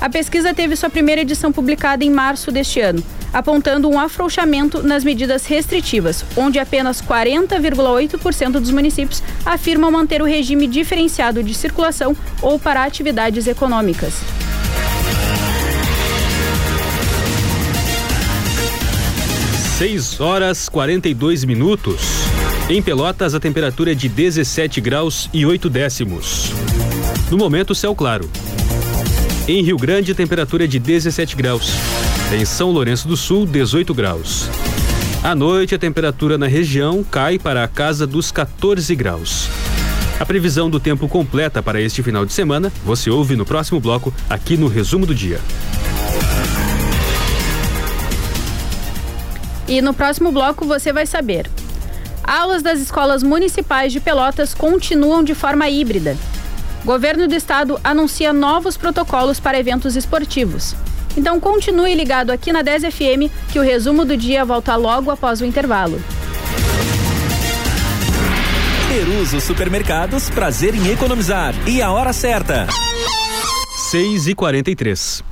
A 0.00 0.10
pesquisa 0.10 0.52
teve 0.52 0.76
sua 0.76 0.90
primeira 0.90 1.22
edição 1.22 1.50
publicada 1.50 2.04
em 2.04 2.10
março 2.10 2.52
deste 2.52 2.80
ano, 2.80 3.02
apontando 3.32 3.88
um 3.88 3.98
afrouxamento 3.98 4.82
nas 4.82 5.04
medidas 5.04 5.46
restritivas, 5.46 6.24
onde 6.36 6.58
apenas 6.58 7.02
40,8% 7.02 8.52
dos 8.52 8.70
municípios 8.70 9.22
afirmam 9.44 9.90
manter 9.90 10.22
o 10.22 10.24
regime 10.24 10.66
diferenciado 10.66 11.42
de 11.42 11.54
circulação 11.54 12.16
ou 12.40 12.58
para 12.58 12.84
atividades 12.84 13.46
econômicas. 13.46 14.14
Seis 19.78 20.20
horas 20.20 20.68
42 20.68 21.44
minutos. 21.44 22.02
Em 22.68 22.82
Pelotas, 22.82 23.32
a 23.32 23.38
temperatura 23.38 23.92
é 23.92 23.94
de 23.94 24.08
17 24.08 24.80
graus 24.80 25.30
e 25.32 25.46
8 25.46 25.70
décimos. 25.70 26.50
No 27.30 27.38
momento, 27.38 27.74
céu 27.76 27.94
claro. 27.94 28.28
Em 29.46 29.62
Rio 29.62 29.76
Grande, 29.76 30.10
a 30.12 30.14
temperatura 30.16 30.64
é 30.64 30.66
de 30.66 30.80
17 30.80 31.36
graus. 31.36 31.70
Em 32.30 32.44
São 32.44 32.70
Lourenço 32.70 33.08
do 33.08 33.16
Sul, 33.16 33.46
18 33.46 33.94
graus. 33.94 34.50
À 35.24 35.34
noite, 35.34 35.74
a 35.74 35.78
temperatura 35.78 36.36
na 36.36 36.46
região 36.46 37.02
cai 37.02 37.38
para 37.38 37.64
a 37.64 37.68
casa 37.68 38.06
dos 38.06 38.30
14 38.30 38.94
graus. 38.94 39.48
A 40.20 40.26
previsão 40.26 40.68
do 40.68 40.78
tempo 40.78 41.08
completa 41.08 41.62
para 41.62 41.80
este 41.80 42.02
final 42.02 42.26
de 42.26 42.34
semana 42.34 42.70
você 42.84 43.08
ouve 43.08 43.34
no 43.34 43.46
próximo 43.46 43.80
bloco, 43.80 44.12
aqui 44.28 44.58
no 44.58 44.68
Resumo 44.68 45.06
do 45.06 45.14
Dia. 45.14 45.40
E 49.66 49.80
no 49.80 49.94
próximo 49.94 50.30
bloco 50.30 50.66
você 50.66 50.92
vai 50.92 51.06
saber. 51.06 51.48
Aulas 52.22 52.62
das 52.62 52.78
escolas 52.78 53.22
municipais 53.22 53.90
de 53.90 54.00
Pelotas 54.00 54.52
continuam 54.52 55.24
de 55.24 55.34
forma 55.34 55.66
híbrida. 55.70 56.14
Governo 56.84 57.26
do 57.26 57.34
Estado 57.34 57.80
anuncia 57.82 58.34
novos 58.34 58.76
protocolos 58.76 59.40
para 59.40 59.58
eventos 59.58 59.96
esportivos. 59.96 60.76
Então 61.16 61.40
continue 61.40 61.94
ligado 61.94 62.30
aqui 62.30 62.52
na 62.52 62.62
10 62.62 62.94
FM 62.94 63.30
que 63.50 63.58
o 63.58 63.62
resumo 63.62 64.04
do 64.04 64.16
dia 64.16 64.44
volta 64.44 64.76
logo 64.76 65.10
após 65.10 65.40
o 65.40 65.44
intervalo. 65.44 66.00
Peruso 68.88 69.40
Supermercados, 69.40 70.30
prazer 70.30 70.74
em 70.74 70.88
economizar. 70.88 71.54
E 71.68 71.82
a 71.82 71.90
hora 71.92 72.12
certa. 72.12 72.66
6 73.90 74.28
e 74.28 74.34
43 74.34 75.22
a 75.22 75.27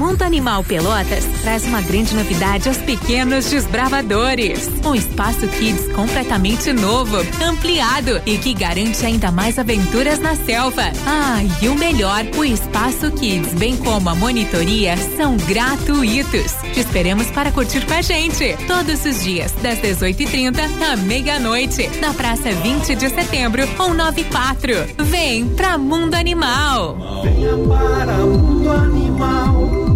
Mundo 0.00 0.22
Animal 0.22 0.64
Pelotas 0.64 1.26
traz 1.42 1.66
uma 1.66 1.82
grande 1.82 2.14
novidade 2.14 2.66
aos 2.70 2.78
pequenos 2.78 3.50
desbravadores. 3.50 4.66
Um 4.82 4.94
espaço 4.94 5.46
Kids 5.46 5.92
completamente 5.92 6.72
novo, 6.72 7.18
ampliado 7.44 8.18
e 8.24 8.38
que 8.38 8.54
garante 8.54 9.04
ainda 9.04 9.30
mais 9.30 9.58
aventuras 9.58 10.18
na 10.18 10.34
selva. 10.34 10.84
Ah, 11.06 11.42
e 11.60 11.68
o 11.68 11.74
melhor, 11.74 12.24
o 12.38 12.42
espaço 12.42 13.10
Kids, 13.10 13.52
bem 13.52 13.76
como 13.76 14.08
a 14.08 14.14
monitoria, 14.14 14.96
são 15.18 15.36
gratuitos. 15.36 16.54
Te 16.72 16.80
esperamos 16.80 17.26
para 17.26 17.52
curtir 17.52 17.84
com 17.84 17.92
a 17.92 18.00
gente 18.00 18.56
todos 18.66 19.04
os 19.04 19.22
dias, 19.22 19.52
das 19.62 19.80
18h30 19.80 20.60
à 20.82 20.96
meia-noite, 20.96 21.90
na 22.00 22.14
Praça 22.14 22.50
20 22.50 22.94
de 22.94 23.10
Setembro, 23.10 23.66
194. 23.76 24.72
Vem 25.04 25.46
pra 25.50 25.76
Mundo 25.76 26.14
Animal. 26.14 27.22
Venha 27.22 27.54
para 27.68 28.16
Mundo 28.16 28.70
Animal. 28.70 29.89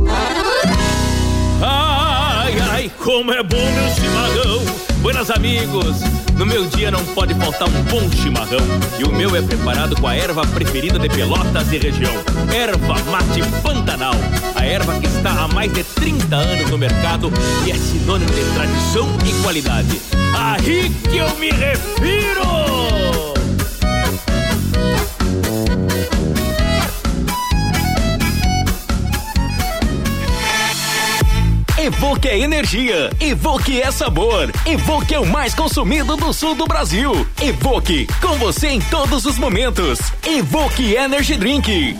Ai, 2.85 2.91
como 3.03 3.33
é 3.33 3.43
bom 3.43 3.57
meu 3.57 3.95
chimarrão. 3.95 4.63
Buenas 5.01 5.31
amigos, 5.31 6.03
no 6.37 6.45
meu 6.45 6.67
dia 6.67 6.91
não 6.91 7.03
pode 7.15 7.33
faltar 7.33 7.67
um 7.67 7.83
bom 7.85 8.11
chimarrão. 8.11 8.61
E 8.99 9.05
o 9.05 9.11
meu 9.11 9.35
é 9.35 9.41
preparado 9.41 9.99
com 9.99 10.07
a 10.07 10.15
erva 10.15 10.47
preferida 10.49 10.99
de 10.99 11.09
Pelotas 11.09 11.73
e 11.73 11.79
região. 11.79 12.13
Erva 12.55 13.03
mate 13.11 13.41
Pantanal. 13.63 14.13
A 14.55 14.67
erva 14.67 15.01
que 15.01 15.07
está 15.07 15.31
há 15.31 15.49
mais 15.49 15.73
de 15.73 15.83
30 15.83 16.37
anos 16.37 16.71
no 16.71 16.77
mercado 16.77 17.33
e 17.65 17.71
é 17.71 17.75
sinônimo 17.75 18.31
de 18.31 18.45
tradição 18.53 19.09
e 19.27 19.43
qualidade. 19.43 20.03
Aí 20.37 20.91
que 21.11 21.17
eu 21.17 21.35
me 21.37 21.51
refiro! 21.53 23.14
Evoque 31.85 32.29
é 32.29 32.39
energia, 32.39 33.11
Evoque 33.21 33.79
é 33.79 33.91
sabor, 33.91 34.51
Evoque 34.65 35.15
é 35.15 35.21
o 35.21 35.27
mais 35.27 35.53
consumido 35.53 36.17
do 36.17 36.33
sul 36.33 36.55
do 36.55 36.65
Brasil. 36.65 37.27
Evoque, 37.39 38.07
com 38.23 38.39
você 38.39 38.69
em 38.69 38.81
todos 38.81 39.27
os 39.27 39.37
momentos. 39.37 39.99
Evoque 40.27 40.95
Energy 40.95 41.37
Drink. 41.37 41.95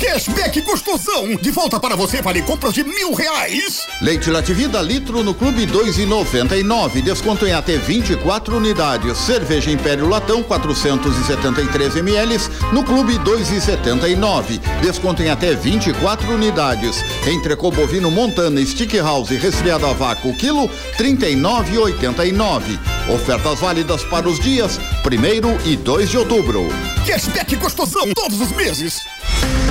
Cashback 0.00 0.60
gostosão! 0.60 1.36
De 1.36 1.50
volta 1.50 1.80
para 1.80 1.96
você, 1.96 2.20
vale 2.20 2.42
compras 2.42 2.74
de 2.74 2.84
mil 2.84 3.14
reais. 3.14 3.86
Leite 4.02 4.30
Lativida 4.30 4.82
litro 4.82 5.22
no 5.22 5.32
Clube 5.32 5.64
dois 5.64 5.96
e 5.96 6.04
noventa 6.04 6.54
e 6.54 6.62
nove, 6.62 7.00
desconto 7.00 7.46
em 7.46 7.52
até 7.52 7.78
24 7.78 8.56
unidades. 8.56 9.16
Cerveja 9.16 9.70
Império 9.70 10.06
Latão 10.06 10.42
473 10.42 11.96
ml 11.96 12.38
no 12.74 12.84
Clube 12.84 13.16
dois 13.18 13.50
e 13.50 13.58
setenta 13.58 14.06
e 14.06 14.14
nove, 14.14 14.60
desconto 14.82 15.22
em 15.22 15.30
até 15.30 15.54
24 15.54 16.30
unidades. 16.30 17.02
Entrecô 17.26 17.70
bovino 17.70 18.10
Montana 18.10 18.64
Stick 18.66 18.94
House 18.96 19.30
resfriado 19.30 19.86
a 19.86 19.94
vácuo 19.94 20.36
quilo 20.36 20.68
trinta 20.98 21.26
e 21.26 21.34
nove 21.34 21.74
e 21.74 21.78
oitenta 21.78 22.26
e 22.26 22.32
nove. 22.32 22.78
Ofertas 23.08 23.60
válidas 23.60 24.02
para 24.04 24.28
os 24.28 24.40
dias 24.40 24.80
primeiro 25.02 25.56
e 25.64 25.76
2 25.76 26.10
de 26.10 26.18
outubro. 26.18 26.66
Cashback 27.06 27.54
gostosão 27.54 28.12
todos 28.12 28.40
os 28.40 28.50
meses. 28.50 29.00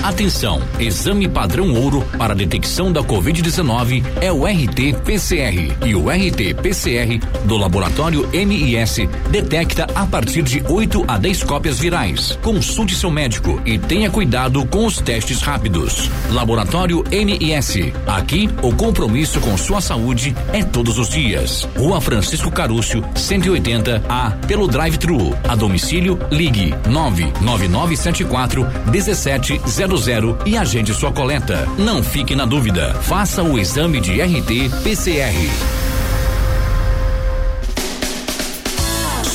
Atenção, 0.06 0.62
exame 0.80 1.28
padrão 1.28 1.74
ouro 1.74 2.06
para 2.18 2.36
detecção 2.36 2.92
da 2.92 3.02
Covid-19 3.02 4.04
é 4.22 4.32
o 4.32 4.46
RT-PCR 4.46 5.76
e 5.84 5.96
o 5.96 6.10
RT-PCR 6.10 7.20
do 7.46 7.58
laboratório 7.58 8.30
MIS 8.32 9.10
detecta 9.32 9.88
a 9.96 10.06
partir 10.06 10.44
de 10.44 10.64
8 10.70 11.06
a 11.08 11.18
10 11.18 11.44
cópias 11.44 11.80
virais. 11.80 12.38
Consulte 12.44 12.96
seu 12.96 13.10
médico 13.10 13.60
e 13.66 13.80
tenha 13.80 14.12
cuidado 14.12 14.64
com 14.68 14.86
os 14.86 15.00
testes 15.00 15.42
rápidos. 15.42 16.10
Laboratório 16.32 17.04
MIS. 17.10 17.92
Aqui, 18.06 18.48
o 18.62 18.76
compromisso 18.76 19.40
com 19.42 19.58
sua 19.58 19.82
saúde 19.82 20.36
é 20.54 20.64
todos 20.64 21.00
os 21.00 21.10
dias. 21.10 21.68
Rua 21.76 22.00
Francisco 22.00 22.52
Carúcio, 22.52 23.04
180 23.26 24.04
A, 24.08 24.32
pelo 24.48 24.68
drive-thru. 24.68 25.36
A 25.48 25.56
domicílio, 25.56 26.20
ligue 26.32 26.74
99974 26.88 28.68
1700 28.92 30.38
e 30.46 30.58
agende 30.58 30.94
sua 30.94 31.12
coleta. 31.12 31.68
Não 31.78 32.04
fique 32.04 32.36
na 32.36 32.46
dúvida. 32.46 32.94
Faça 33.02 33.42
o 33.42 33.58
exame 33.58 34.00
de 34.00 34.22
RT-PCR. 34.22 35.85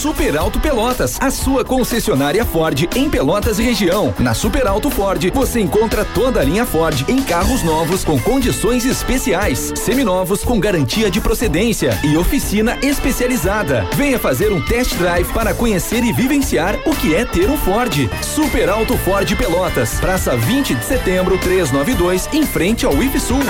Super 0.01 0.35
Alto 0.39 0.59
Pelotas, 0.59 1.19
a 1.21 1.31
sua 1.31 1.63
concessionária 1.63 2.43
Ford 2.43 2.89
em 2.97 3.11
Pelotas 3.11 3.59
e 3.59 3.63
região. 3.63 4.15
Na 4.19 4.33
Super 4.33 4.67
Alto 4.67 4.89
Ford, 4.89 5.31
você 5.35 5.61
encontra 5.61 6.07
toda 6.07 6.41
a 6.41 6.43
linha 6.43 6.65
Ford 6.65 7.05
em 7.07 7.23
carros 7.23 7.63
novos 7.63 8.03
com 8.03 8.19
condições 8.19 8.87
especiais, 8.87 9.75
seminovos 9.77 10.43
com 10.43 10.59
garantia 10.59 11.11
de 11.11 11.21
procedência 11.21 12.01
e 12.03 12.17
oficina 12.17 12.79
especializada. 12.81 13.87
Venha 13.95 14.19
fazer 14.19 14.51
um 14.55 14.65
test 14.65 14.95
drive 14.95 15.31
para 15.35 15.53
conhecer 15.53 16.03
e 16.03 16.15
vivenciar 16.15 16.79
o 16.87 16.97
que 16.97 17.15
é 17.15 17.27
ter 17.27 17.51
um 17.51 17.59
Ford. 17.59 18.09
Super 18.23 18.71
Alto 18.71 18.97
Ford 18.97 19.31
Pelotas, 19.37 20.01
Praça 20.01 20.35
20 20.35 20.77
de 20.77 20.85
Setembro, 20.87 21.37
392, 21.37 22.27
em 22.33 22.47
frente 22.47 22.87
ao 22.87 23.03
IFSUL. 23.03 23.41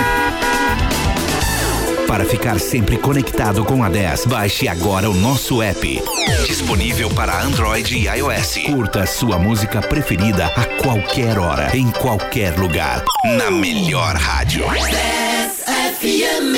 Para 2.11 2.25
ficar 2.25 2.59
sempre 2.59 2.99
conectado 2.99 3.65
com 3.65 3.85
a 3.85 3.89
10, 3.89 4.27
baixe 4.27 4.67
agora 4.67 5.09
o 5.09 5.15
nosso 5.15 5.63
app. 5.63 6.03
Disponível 6.45 7.09
para 7.09 7.41
Android 7.41 7.97
e 7.97 8.09
iOS. 8.09 8.59
Curta 8.67 9.07
sua 9.07 9.39
música 9.39 9.81
preferida 9.81 10.47
a 10.47 10.65
qualquer 10.83 11.39
hora, 11.39 11.71
em 11.73 11.89
qualquer 11.89 12.59
lugar. 12.59 13.05
Na 13.39 13.49
melhor 13.49 14.17
rádio. 14.17 14.65
10 14.69 15.63
FM. 16.01 16.57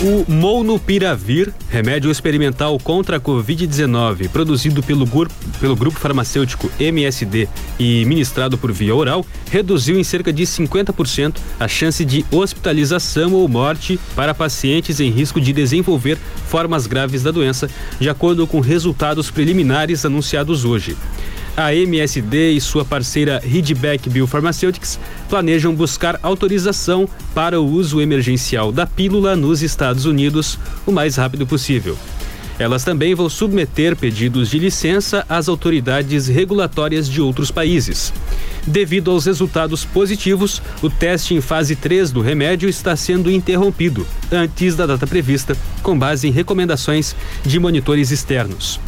O 0.00 0.24
Molnupiravir, 0.30 1.52
remédio 1.68 2.08
experimental 2.08 2.78
contra 2.78 3.16
a 3.16 3.20
Covid-19, 3.20 4.28
produzido 4.28 4.80
pelo, 4.80 5.04
pelo 5.60 5.74
grupo 5.74 5.98
farmacêutico 5.98 6.70
MSD 6.78 7.48
e 7.80 8.04
ministrado 8.04 8.56
por 8.56 8.70
via 8.70 8.94
oral, 8.94 9.26
reduziu 9.50 9.98
em 9.98 10.04
cerca 10.04 10.32
de 10.32 10.44
50% 10.44 11.38
a 11.58 11.66
chance 11.66 12.04
de 12.04 12.24
hospitalização 12.30 13.32
ou 13.32 13.48
morte 13.48 13.98
para 14.14 14.32
pacientes 14.32 15.00
em 15.00 15.10
risco 15.10 15.40
de 15.40 15.52
desenvolver 15.52 16.16
formas 16.46 16.86
graves 16.86 17.24
da 17.24 17.32
doença, 17.32 17.68
de 17.98 18.08
acordo 18.08 18.46
com 18.46 18.60
resultados 18.60 19.32
preliminares 19.32 20.04
anunciados 20.04 20.64
hoje 20.64 20.96
a 21.58 21.74
MSD 21.74 22.52
e 22.52 22.60
sua 22.60 22.84
parceira 22.84 23.42
Ridback 23.44 24.08
Biopharmaceutics 24.08 24.96
planejam 25.28 25.74
buscar 25.74 26.16
autorização 26.22 27.08
para 27.34 27.60
o 27.60 27.66
uso 27.66 28.00
emergencial 28.00 28.70
da 28.70 28.86
pílula 28.86 29.34
nos 29.34 29.60
Estados 29.60 30.04
Unidos 30.04 30.56
o 30.86 30.92
mais 30.92 31.16
rápido 31.16 31.44
possível. 31.48 31.98
Elas 32.60 32.84
também 32.84 33.12
vão 33.12 33.28
submeter 33.28 33.96
pedidos 33.96 34.50
de 34.50 34.58
licença 34.60 35.26
às 35.28 35.48
autoridades 35.48 36.28
regulatórias 36.28 37.08
de 37.08 37.20
outros 37.20 37.50
países. 37.50 38.12
Devido 38.68 39.10
aos 39.10 39.24
resultados 39.24 39.86
positivos, 39.86 40.60
o 40.82 40.90
teste 40.90 41.34
em 41.34 41.40
fase 41.40 41.74
3 41.74 42.12
do 42.12 42.20
remédio 42.20 42.68
está 42.68 42.94
sendo 42.94 43.30
interrompido 43.30 44.06
antes 44.30 44.76
da 44.76 44.84
data 44.84 45.06
prevista, 45.06 45.56
com 45.82 45.98
base 45.98 46.28
em 46.28 46.30
recomendações 46.30 47.16
de 47.42 47.58
monitores 47.58 48.10
externos. 48.10 48.78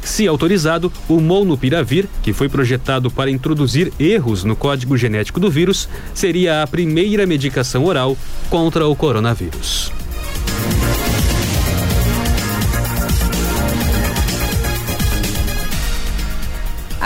Se 0.00 0.26
autorizado, 0.26 0.90
o 1.06 1.20
molnupiravir, 1.20 2.08
que 2.22 2.32
foi 2.32 2.48
projetado 2.48 3.10
para 3.10 3.30
introduzir 3.30 3.92
erros 4.00 4.42
no 4.42 4.56
código 4.56 4.96
genético 4.96 5.38
do 5.38 5.50
vírus, 5.50 5.86
seria 6.14 6.62
a 6.62 6.66
primeira 6.66 7.26
medicação 7.26 7.84
oral 7.84 8.16
contra 8.48 8.88
o 8.88 8.96
coronavírus. 8.96 9.92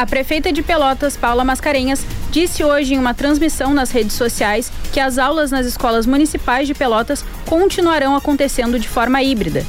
A 0.01 0.07
prefeita 0.07 0.51
de 0.51 0.63
Pelotas, 0.63 1.15
Paula 1.15 1.45
Mascarenhas, 1.45 2.07
disse 2.31 2.63
hoje 2.63 2.95
em 2.95 2.99
uma 2.99 3.13
transmissão 3.13 3.75
nas 3.75 3.91
redes 3.91 4.17
sociais 4.17 4.71
que 4.93 5.01
as 5.01 5.19
aulas 5.19 5.51
nas 5.51 5.67
escolas 5.67 6.07
municipais 6.07 6.67
de 6.67 6.75
Pelotas 6.75 7.25
continuarão 7.47 8.15
acontecendo 8.15 8.79
de 8.79 8.89
forma 8.89 9.23
híbrida. 9.23 9.67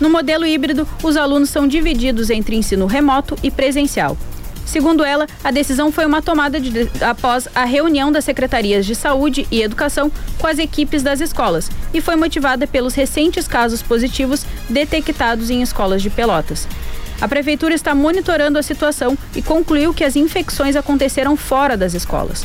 No 0.00 0.08
modelo 0.08 0.46
híbrido, 0.46 0.86
os 1.02 1.16
alunos 1.16 1.50
são 1.50 1.66
divididos 1.66 2.30
entre 2.30 2.56
ensino 2.56 2.86
remoto 2.86 3.36
e 3.42 3.50
presencial. 3.50 4.16
Segundo 4.64 5.04
ela, 5.04 5.26
a 5.42 5.50
decisão 5.50 5.92
foi 5.92 6.06
uma 6.06 6.22
tomada 6.22 6.58
de, 6.58 6.88
após 7.00 7.46
a 7.54 7.64
reunião 7.64 8.10
das 8.10 8.24
secretarias 8.24 8.86
de 8.86 8.94
saúde 8.94 9.46
e 9.50 9.62
educação 9.62 10.10
com 10.38 10.46
as 10.46 10.58
equipes 10.58 11.02
das 11.02 11.20
escolas 11.20 11.70
e 11.92 12.00
foi 12.00 12.16
motivada 12.16 12.66
pelos 12.66 12.94
recentes 12.94 13.46
casos 13.46 13.82
positivos 13.82 14.44
detectados 14.68 15.50
em 15.50 15.62
escolas 15.62 16.00
de 16.00 16.10
Pelotas. 16.10 16.66
A 17.20 17.28
prefeitura 17.28 17.74
está 17.74 17.94
monitorando 17.94 18.58
a 18.58 18.62
situação 18.62 19.16
e 19.34 19.42
concluiu 19.42 19.94
que 19.94 20.04
as 20.04 20.16
infecções 20.16 20.76
aconteceram 20.76 21.36
fora 21.36 21.76
das 21.76 21.94
escolas. 21.94 22.44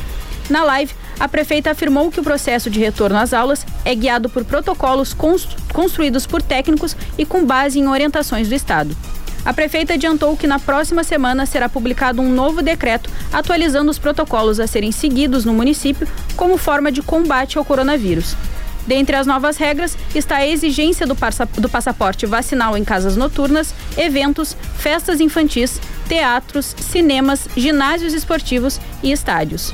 Na 0.49 0.63
live, 0.63 0.93
a 1.19 1.27
prefeita 1.27 1.71
afirmou 1.71 2.09
que 2.09 2.19
o 2.19 2.23
processo 2.23 2.69
de 2.69 2.79
retorno 2.79 3.17
às 3.17 3.33
aulas 3.33 3.65
é 3.85 3.93
guiado 3.93 4.29
por 4.29 4.43
protocolos 4.45 5.15
construídos 5.73 6.25
por 6.25 6.41
técnicos 6.41 6.95
e 7.17 7.25
com 7.25 7.45
base 7.45 7.79
em 7.79 7.87
orientações 7.87 8.47
do 8.47 8.55
Estado. 8.55 8.95
A 9.45 9.53
prefeita 9.53 9.93
adiantou 9.93 10.35
que 10.35 10.47
na 10.47 10.59
próxima 10.59 11.03
semana 11.03 11.45
será 11.45 11.69
publicado 11.69 12.21
um 12.21 12.29
novo 12.29 12.61
decreto 12.61 13.09
atualizando 13.31 13.89
os 13.89 13.99
protocolos 13.99 14.59
a 14.59 14.67
serem 14.67 14.91
seguidos 14.91 15.45
no 15.45 15.53
município 15.53 16.07
como 16.35 16.57
forma 16.57 16.91
de 16.91 17.01
combate 17.01 17.57
ao 17.57 17.65
coronavírus. 17.65 18.35
Dentre 18.89 19.15
as 19.15 19.27
novas 19.27 19.55
regras 19.55 19.95
está 20.15 20.37
a 20.37 20.47
exigência 20.47 21.05
do, 21.05 21.15
passaporte 21.69 22.25
vacinal 22.25 22.75
em 22.75 22.83
casas 22.83 23.15
noturnas, 23.15 23.71
eventos, 23.95 24.57
festas 24.79 25.21
infantis, 25.21 25.79
teatros, 26.07 26.75
cinemas, 26.79 27.47
ginásios 27.55 28.15
esportivos 28.15 28.81
e 29.03 29.11
estádios. 29.11 29.71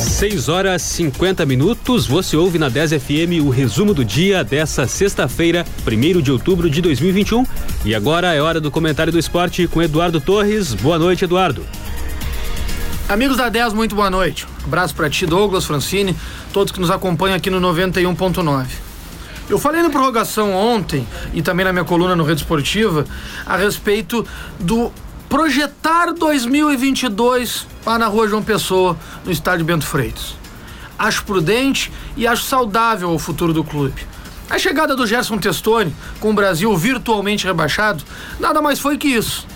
6 0.00 0.48
horas 0.48 0.82
50 0.82 1.46
minutos. 1.46 2.08
Você 2.08 2.36
ouve 2.36 2.58
na 2.58 2.68
10 2.68 2.94
FM 2.94 3.46
o 3.46 3.48
resumo 3.48 3.94
do 3.94 4.04
dia 4.04 4.42
dessa 4.42 4.88
sexta-feira, 4.88 5.64
1 5.86 6.20
de 6.20 6.32
outubro 6.32 6.68
de 6.68 6.82
2021. 6.82 7.46
E 7.84 7.94
agora 7.94 8.34
é 8.34 8.42
hora 8.42 8.60
do 8.60 8.68
comentário 8.68 9.12
do 9.12 9.18
esporte 9.18 9.68
com 9.68 9.80
Eduardo 9.80 10.20
Torres. 10.20 10.74
Boa 10.74 10.98
noite, 10.98 11.24
Eduardo. 11.24 11.64
Amigos 13.10 13.36
da 13.36 13.48
10, 13.48 13.72
muito 13.72 13.96
boa 13.96 14.08
noite. 14.08 14.46
abraço 14.64 14.94
para 14.94 15.10
ti, 15.10 15.26
Douglas, 15.26 15.64
Francine, 15.64 16.14
todos 16.52 16.72
que 16.72 16.78
nos 16.78 16.92
acompanham 16.92 17.36
aqui 17.36 17.50
no 17.50 17.60
91.9. 17.60 18.68
Eu 19.48 19.58
falei 19.58 19.82
na 19.82 19.90
prorrogação 19.90 20.54
ontem 20.54 21.04
e 21.34 21.42
também 21.42 21.64
na 21.64 21.72
minha 21.72 21.84
coluna 21.84 22.14
no 22.14 22.22
Rede 22.22 22.42
Esportiva 22.42 23.04
a 23.44 23.56
respeito 23.56 24.24
do 24.60 24.92
projetar 25.28 26.12
2022 26.12 27.66
lá 27.84 27.98
na 27.98 28.06
rua 28.06 28.28
João 28.28 28.44
Pessoa, 28.44 28.96
no 29.24 29.32
estádio 29.32 29.64
Bento 29.64 29.84
Freitas. 29.84 30.36
Acho 30.96 31.24
prudente 31.24 31.90
e 32.16 32.28
acho 32.28 32.44
saudável 32.44 33.10
o 33.10 33.18
futuro 33.18 33.52
do 33.52 33.64
clube. 33.64 34.06
A 34.48 34.56
chegada 34.56 34.94
do 34.94 35.04
Gerson 35.04 35.36
Testoni, 35.36 35.92
com 36.20 36.30
o 36.30 36.34
Brasil 36.34 36.76
virtualmente 36.76 37.44
rebaixado, 37.44 38.04
nada 38.38 38.62
mais 38.62 38.78
foi 38.78 38.96
que 38.96 39.08
isso. 39.08 39.48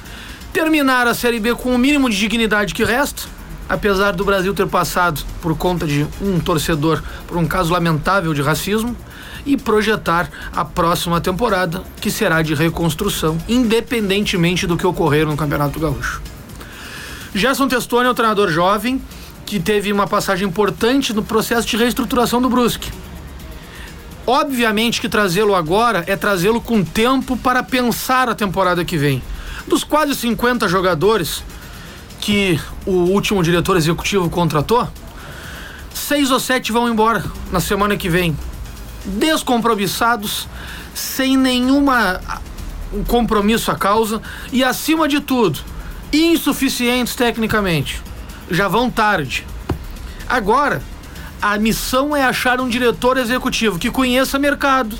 Terminar 0.52 1.06
a 1.06 1.14
Série 1.14 1.38
B 1.38 1.54
com 1.54 1.72
o 1.72 1.78
mínimo 1.78 2.10
de 2.10 2.18
dignidade 2.18 2.74
que 2.74 2.82
resta, 2.82 3.32
apesar 3.68 4.12
do 4.12 4.24
Brasil 4.24 4.54
ter 4.54 4.66
passado, 4.66 5.22
por 5.40 5.56
conta 5.56 5.86
de 5.86 6.06
um 6.20 6.38
torcedor, 6.38 7.02
por 7.26 7.36
um 7.36 7.46
caso 7.46 7.72
lamentável 7.72 8.34
de 8.34 8.42
racismo, 8.42 8.96
e 9.46 9.56
projetar 9.56 10.30
a 10.54 10.64
próxima 10.64 11.20
temporada, 11.20 11.82
que 12.00 12.10
será 12.10 12.40
de 12.42 12.54
reconstrução, 12.54 13.36
independentemente 13.48 14.66
do 14.66 14.76
que 14.76 14.86
ocorrer 14.86 15.26
no 15.26 15.36
Campeonato 15.36 15.78
Gaúcho. 15.78 16.22
Gerson 17.34 17.68
Testoni 17.68 18.06
é 18.06 18.10
um 18.10 18.14
treinador 18.14 18.48
jovem 18.48 19.02
que 19.44 19.60
teve 19.60 19.92
uma 19.92 20.06
passagem 20.06 20.48
importante 20.48 21.12
no 21.12 21.22
processo 21.22 21.66
de 21.66 21.76
reestruturação 21.76 22.40
do 22.40 22.48
Brusque. 22.48 22.90
Obviamente 24.26 25.00
que 25.00 25.08
trazê-lo 25.08 25.54
agora 25.54 26.04
é 26.06 26.16
trazê-lo 26.16 26.60
com 26.60 26.82
tempo 26.82 27.36
para 27.36 27.62
pensar 27.62 28.28
a 28.28 28.34
temporada 28.34 28.84
que 28.84 28.96
vem. 28.96 29.22
Dos 29.66 29.84
quase 29.84 30.14
50 30.14 30.66
jogadores 30.68 31.44
que 32.24 32.58
o 32.86 32.92
último 32.92 33.42
diretor 33.42 33.76
executivo 33.76 34.30
contratou, 34.30 34.88
seis 35.92 36.30
ou 36.30 36.40
sete 36.40 36.72
vão 36.72 36.88
embora 36.88 37.22
na 37.52 37.60
semana 37.60 37.98
que 37.98 38.08
vem 38.08 38.34
descompromissados, 39.04 40.48
sem 40.94 41.36
nenhuma 41.36 42.18
um 42.94 43.04
compromisso 43.04 43.70
à 43.70 43.74
causa 43.74 44.22
e, 44.50 44.64
acima 44.64 45.06
de 45.06 45.20
tudo, 45.20 45.60
insuficientes 46.10 47.14
tecnicamente. 47.14 48.00
Já 48.50 48.68
vão 48.68 48.90
tarde. 48.90 49.46
Agora, 50.26 50.82
a 51.42 51.58
missão 51.58 52.16
é 52.16 52.24
achar 52.24 52.58
um 52.58 52.70
diretor 52.70 53.18
executivo 53.18 53.78
que 53.78 53.90
conheça 53.90 54.38
mercado, 54.38 54.96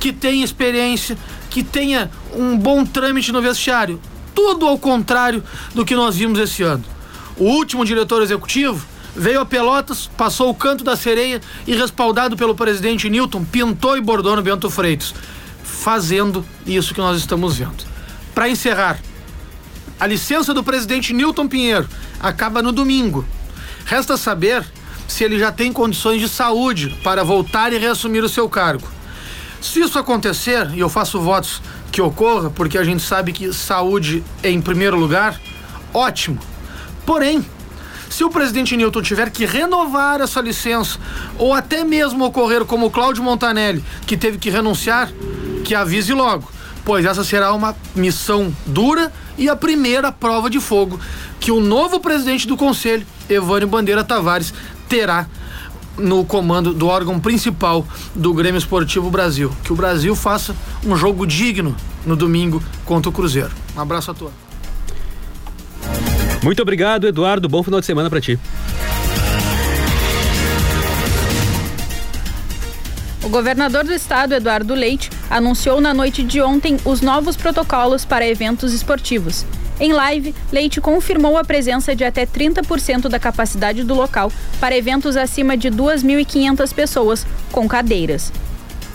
que 0.00 0.12
tenha 0.12 0.44
experiência, 0.44 1.16
que 1.48 1.62
tenha 1.62 2.10
um 2.34 2.58
bom 2.58 2.84
trâmite 2.84 3.30
no 3.30 3.40
vestiário. 3.40 4.00
Tudo 4.36 4.68
ao 4.68 4.78
contrário 4.78 5.42
do 5.74 5.84
que 5.84 5.96
nós 5.96 6.14
vimos 6.14 6.38
esse 6.38 6.62
ano. 6.62 6.84
O 7.38 7.44
último 7.44 7.86
diretor 7.86 8.22
executivo 8.22 8.86
veio 9.16 9.40
a 9.40 9.46
Pelotas, 9.46 10.10
passou 10.14 10.50
o 10.50 10.54
canto 10.54 10.84
da 10.84 10.94
sereia 10.94 11.40
e, 11.66 11.74
respaldado 11.74 12.36
pelo 12.36 12.54
presidente 12.54 13.08
Newton, 13.08 13.44
pintou 13.46 13.96
e 13.96 14.00
bordou 14.02 14.36
no 14.36 14.42
Bento 14.42 14.68
Freitas, 14.68 15.14
fazendo 15.64 16.44
isso 16.66 16.92
que 16.92 17.00
nós 17.00 17.16
estamos 17.16 17.56
vendo. 17.56 17.82
Para 18.34 18.50
encerrar, 18.50 19.00
a 19.98 20.06
licença 20.06 20.52
do 20.52 20.62
presidente 20.62 21.14
Newton 21.14 21.48
Pinheiro 21.48 21.88
acaba 22.20 22.62
no 22.62 22.72
domingo. 22.72 23.24
Resta 23.86 24.18
saber 24.18 24.62
se 25.08 25.24
ele 25.24 25.38
já 25.38 25.50
tem 25.50 25.72
condições 25.72 26.20
de 26.20 26.28
saúde 26.28 26.94
para 27.02 27.24
voltar 27.24 27.72
e 27.72 27.78
reassumir 27.78 28.22
o 28.22 28.28
seu 28.28 28.50
cargo. 28.50 28.86
Se 29.62 29.80
isso 29.80 29.98
acontecer, 29.98 30.70
e 30.74 30.80
eu 30.80 30.90
faço 30.90 31.18
votos 31.20 31.62
que 31.96 32.02
ocorra, 32.02 32.50
porque 32.50 32.76
a 32.76 32.84
gente 32.84 33.02
sabe 33.02 33.32
que 33.32 33.50
saúde 33.54 34.22
é 34.42 34.50
em 34.50 34.60
primeiro 34.60 34.98
lugar, 34.98 35.40
ótimo. 35.94 36.38
Porém, 37.06 37.42
se 38.10 38.22
o 38.22 38.28
presidente 38.28 38.76
Newton 38.76 39.00
tiver 39.00 39.30
que 39.30 39.46
renovar 39.46 40.20
essa 40.20 40.42
licença, 40.42 40.98
ou 41.38 41.54
até 41.54 41.84
mesmo 41.84 42.22
ocorrer 42.22 42.66
como 42.66 42.84
o 42.84 42.90
Cláudio 42.90 43.24
Montanelli, 43.24 43.82
que 44.06 44.14
teve 44.14 44.36
que 44.36 44.50
renunciar, 44.50 45.10
que 45.64 45.74
avise 45.74 46.12
logo, 46.12 46.52
pois 46.84 47.06
essa 47.06 47.24
será 47.24 47.54
uma 47.54 47.74
missão 47.94 48.54
dura 48.66 49.10
e 49.38 49.48
a 49.48 49.56
primeira 49.56 50.12
prova 50.12 50.50
de 50.50 50.60
fogo 50.60 51.00
que 51.40 51.50
o 51.50 51.60
novo 51.60 51.98
presidente 51.98 52.46
do 52.46 52.58
conselho, 52.58 53.06
Evânio 53.26 53.68
Bandeira 53.68 54.04
Tavares, 54.04 54.52
terá 54.86 55.26
no 55.98 56.24
comando 56.24 56.72
do 56.72 56.86
órgão 56.86 57.18
principal 57.18 57.86
do 58.14 58.32
Grêmio 58.34 58.58
Esportivo 58.58 59.10
Brasil. 59.10 59.52
Que 59.64 59.72
o 59.72 59.76
Brasil 59.76 60.14
faça 60.14 60.54
um 60.84 60.96
jogo 60.96 61.26
digno 61.26 61.74
no 62.04 62.16
domingo 62.16 62.62
contra 62.84 63.08
o 63.08 63.12
Cruzeiro. 63.12 63.50
Um 63.76 63.80
abraço 63.80 64.10
a 64.10 64.14
todos. 64.14 64.34
Muito 66.42 66.62
obrigado, 66.62 67.06
Eduardo. 67.06 67.48
Bom 67.48 67.62
final 67.62 67.80
de 67.80 67.86
semana 67.86 68.08
para 68.08 68.20
ti. 68.20 68.38
O 73.26 73.28
governador 73.28 73.82
do 73.82 73.92
estado, 73.92 74.34
Eduardo 74.34 74.72
Leite, 74.72 75.10
anunciou 75.28 75.80
na 75.80 75.92
noite 75.92 76.22
de 76.22 76.40
ontem 76.40 76.76
os 76.84 77.00
novos 77.00 77.36
protocolos 77.36 78.04
para 78.04 78.24
eventos 78.24 78.72
esportivos. 78.72 79.44
Em 79.78 79.92
live, 79.92 80.34
Leite 80.50 80.80
confirmou 80.80 81.36
a 81.36 81.44
presença 81.44 81.94
de 81.94 82.04
até 82.04 82.24
30% 82.24 83.08
da 83.08 83.18
capacidade 83.18 83.84
do 83.84 83.94
local 83.94 84.32
para 84.58 84.76
eventos 84.76 85.16
acima 85.16 85.56
de 85.56 85.70
2.500 85.70 86.72
pessoas, 86.72 87.26
com 87.52 87.68
cadeiras. 87.68 88.32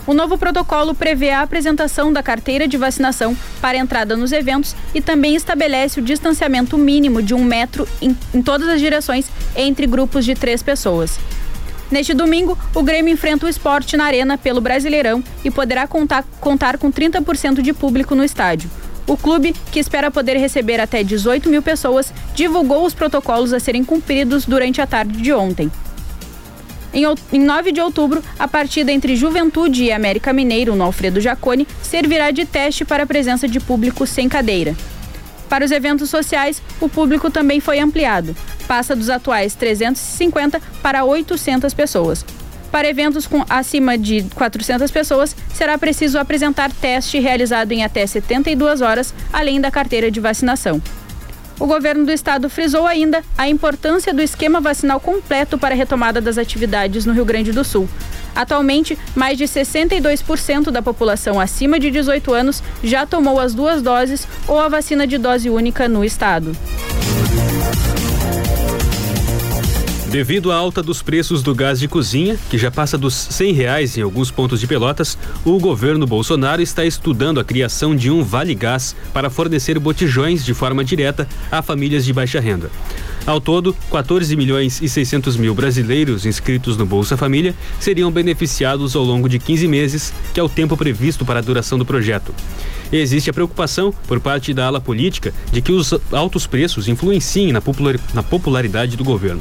O 0.04 0.12
novo 0.12 0.36
protocolo 0.36 0.94
prevê 0.94 1.30
a 1.30 1.42
apresentação 1.42 2.12
da 2.12 2.22
carteira 2.22 2.66
de 2.66 2.76
vacinação 2.76 3.36
para 3.60 3.78
entrada 3.78 4.16
nos 4.16 4.32
eventos 4.32 4.74
e 4.92 5.00
também 5.00 5.36
estabelece 5.36 6.00
o 6.00 6.02
distanciamento 6.02 6.76
mínimo 6.76 7.22
de 7.22 7.32
um 7.32 7.44
metro 7.44 7.86
em, 8.00 8.16
em 8.34 8.42
todas 8.42 8.68
as 8.68 8.80
direções 8.80 9.30
entre 9.54 9.86
grupos 9.86 10.24
de 10.24 10.34
três 10.34 10.60
pessoas. 10.60 11.20
Neste 11.88 12.14
domingo, 12.14 12.58
o 12.74 12.82
Grêmio 12.82 13.12
enfrenta 13.12 13.46
o 13.46 13.48
esporte 13.48 13.96
na 13.96 14.04
Arena 14.06 14.36
pelo 14.36 14.60
Brasileirão 14.60 15.22
e 15.44 15.50
poderá 15.50 15.86
contar, 15.86 16.24
contar 16.40 16.78
com 16.78 16.90
30% 16.90 17.60
de 17.60 17.72
público 17.72 18.16
no 18.16 18.24
estádio. 18.24 18.68
O 19.06 19.16
clube, 19.16 19.54
que 19.70 19.80
espera 19.80 20.10
poder 20.10 20.36
receber 20.36 20.80
até 20.80 21.02
18 21.02 21.48
mil 21.48 21.62
pessoas, 21.62 22.12
divulgou 22.34 22.86
os 22.86 22.94
protocolos 22.94 23.52
a 23.52 23.60
serem 23.60 23.84
cumpridos 23.84 24.44
durante 24.44 24.80
a 24.80 24.86
tarde 24.86 25.20
de 25.20 25.32
ontem. 25.32 25.70
Em, 26.94 27.04
em 27.32 27.40
9 27.40 27.72
de 27.72 27.80
outubro, 27.80 28.22
a 28.38 28.46
partida 28.46 28.92
entre 28.92 29.16
Juventude 29.16 29.84
e 29.84 29.92
América 29.92 30.32
Mineiro, 30.32 30.76
no 30.76 30.84
Alfredo 30.84 31.20
Jacone, 31.20 31.66
servirá 31.82 32.30
de 32.30 32.44
teste 32.44 32.84
para 32.84 33.04
a 33.04 33.06
presença 33.06 33.48
de 33.48 33.58
público 33.58 34.06
sem 34.06 34.28
cadeira. 34.28 34.76
Para 35.48 35.64
os 35.64 35.70
eventos 35.70 36.08
sociais, 36.08 36.62
o 36.80 36.88
público 36.88 37.30
também 37.30 37.60
foi 37.60 37.78
ampliado. 37.78 38.36
Passa 38.66 38.94
dos 38.94 39.10
atuais 39.10 39.54
350 39.54 40.60
para 40.82 41.04
800 41.04 41.74
pessoas. 41.74 42.24
Para 42.72 42.88
eventos 42.88 43.26
com 43.26 43.44
acima 43.50 43.98
de 43.98 44.22
400 44.34 44.90
pessoas, 44.90 45.36
será 45.52 45.76
preciso 45.76 46.18
apresentar 46.18 46.72
teste 46.72 47.20
realizado 47.20 47.70
em 47.70 47.84
até 47.84 48.06
72 48.06 48.80
horas, 48.80 49.14
além 49.30 49.60
da 49.60 49.70
carteira 49.70 50.10
de 50.10 50.18
vacinação. 50.18 50.80
O 51.60 51.66
governo 51.66 52.06
do 52.06 52.10
estado 52.10 52.48
frisou 52.48 52.86
ainda 52.86 53.22
a 53.36 53.46
importância 53.46 54.12
do 54.14 54.22
esquema 54.22 54.58
vacinal 54.58 54.98
completo 54.98 55.58
para 55.58 55.74
a 55.74 55.76
retomada 55.76 56.18
das 56.18 56.38
atividades 56.38 57.04
no 57.04 57.12
Rio 57.12 57.26
Grande 57.26 57.52
do 57.52 57.62
Sul. 57.62 57.86
Atualmente, 58.34 58.98
mais 59.14 59.36
de 59.36 59.44
62% 59.44 60.70
da 60.70 60.80
população 60.80 61.38
acima 61.38 61.78
de 61.78 61.90
18 61.90 62.32
anos 62.32 62.62
já 62.82 63.04
tomou 63.04 63.38
as 63.38 63.54
duas 63.54 63.82
doses 63.82 64.26
ou 64.48 64.58
a 64.58 64.68
vacina 64.68 65.06
de 65.06 65.18
dose 65.18 65.50
única 65.50 65.86
no 65.86 66.02
estado. 66.02 66.56
Devido 70.12 70.52
à 70.52 70.56
alta 70.56 70.82
dos 70.82 71.00
preços 71.00 71.42
do 71.42 71.54
gás 71.54 71.80
de 71.80 71.88
cozinha, 71.88 72.38
que 72.50 72.58
já 72.58 72.70
passa 72.70 72.98
dos 72.98 73.14
cem 73.14 73.50
reais 73.54 73.96
em 73.96 74.02
alguns 74.02 74.30
pontos 74.30 74.60
de 74.60 74.66
Pelotas, 74.66 75.16
o 75.42 75.58
governo 75.58 76.06
Bolsonaro 76.06 76.60
está 76.60 76.84
estudando 76.84 77.40
a 77.40 77.44
criação 77.44 77.96
de 77.96 78.10
um 78.10 78.22
Vale 78.22 78.54
Gás 78.54 78.94
para 79.10 79.30
fornecer 79.30 79.78
botijões 79.78 80.44
de 80.44 80.52
forma 80.52 80.84
direta 80.84 81.26
a 81.50 81.62
famílias 81.62 82.04
de 82.04 82.12
baixa 82.12 82.40
renda. 82.40 82.70
Ao 83.24 83.40
todo, 83.40 83.74
14 83.90 84.36
milhões 84.36 84.82
e 84.82 84.88
600 84.88 85.34
mil 85.38 85.54
brasileiros 85.54 86.26
inscritos 86.26 86.76
no 86.76 86.84
Bolsa 86.84 87.16
Família 87.16 87.54
seriam 87.80 88.10
beneficiados 88.10 88.94
ao 88.94 89.04
longo 89.04 89.30
de 89.30 89.38
15 89.38 89.66
meses, 89.66 90.12
que 90.34 90.38
é 90.38 90.42
o 90.42 90.48
tempo 90.48 90.76
previsto 90.76 91.24
para 91.24 91.38
a 91.38 91.42
duração 91.42 91.78
do 91.78 91.86
projeto. 91.86 92.34
Existe 92.92 93.30
a 93.30 93.32
preocupação 93.32 93.92
por 94.06 94.20
parte 94.20 94.52
da 94.52 94.66
ala 94.66 94.80
política 94.80 95.32
de 95.50 95.62
que 95.62 95.72
os 95.72 95.94
altos 96.12 96.46
preços 96.46 96.88
influenciem 96.88 97.50
na, 97.50 97.60
popular, 97.60 97.98
na 98.12 98.22
popularidade 98.22 98.98
do 98.98 99.04
governo. 99.04 99.40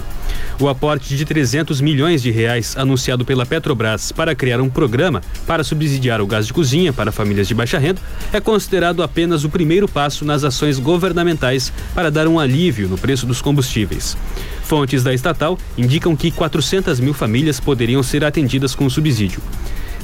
O 0.58 0.70
aporte 0.70 1.18
de 1.18 1.26
300 1.26 1.82
milhões 1.82 2.22
de 2.22 2.32
reais 2.32 2.78
anunciado 2.78 3.26
pela 3.26 3.46
Petrobras 3.46 4.12
para 4.12 4.34
criar 4.34 4.62
um 4.62 4.70
programa 4.70 5.22
para 5.46 5.64
subsidiar 5.66 6.22
o 6.22 6.28
gás 6.28 6.48
de 6.48 6.54
cozinha 6.54 6.94
para 6.94 7.12
famílias 7.12 7.48
de 7.48 7.54
baixa 7.54 7.78
renda 7.78 8.02
é 8.32 8.40
considerado 8.40 9.04
apenas 9.04 9.44
o 9.44 9.50
primeiro 9.50 9.88
passo 9.88 10.24
nas 10.24 10.46
ações 10.46 10.80
governamentais 10.80 11.74
para 11.94 12.10
dar 12.10 12.28
um 12.28 12.40
alívio 12.40 12.88
no 12.88 12.98
preço 12.98 13.26
dos 13.26 13.42
combustíveis. 13.42 14.16
Fontes 14.64 15.04
da 15.04 15.14
estatal 15.14 15.60
indicam 15.78 16.16
que 16.16 16.32
400 16.32 17.02
mil 17.02 17.14
famílias 17.14 17.60
poderiam 17.60 18.02
ser 18.02 18.24
atendidas 18.24 18.74
com 18.74 18.90
subsídio. 18.90 19.42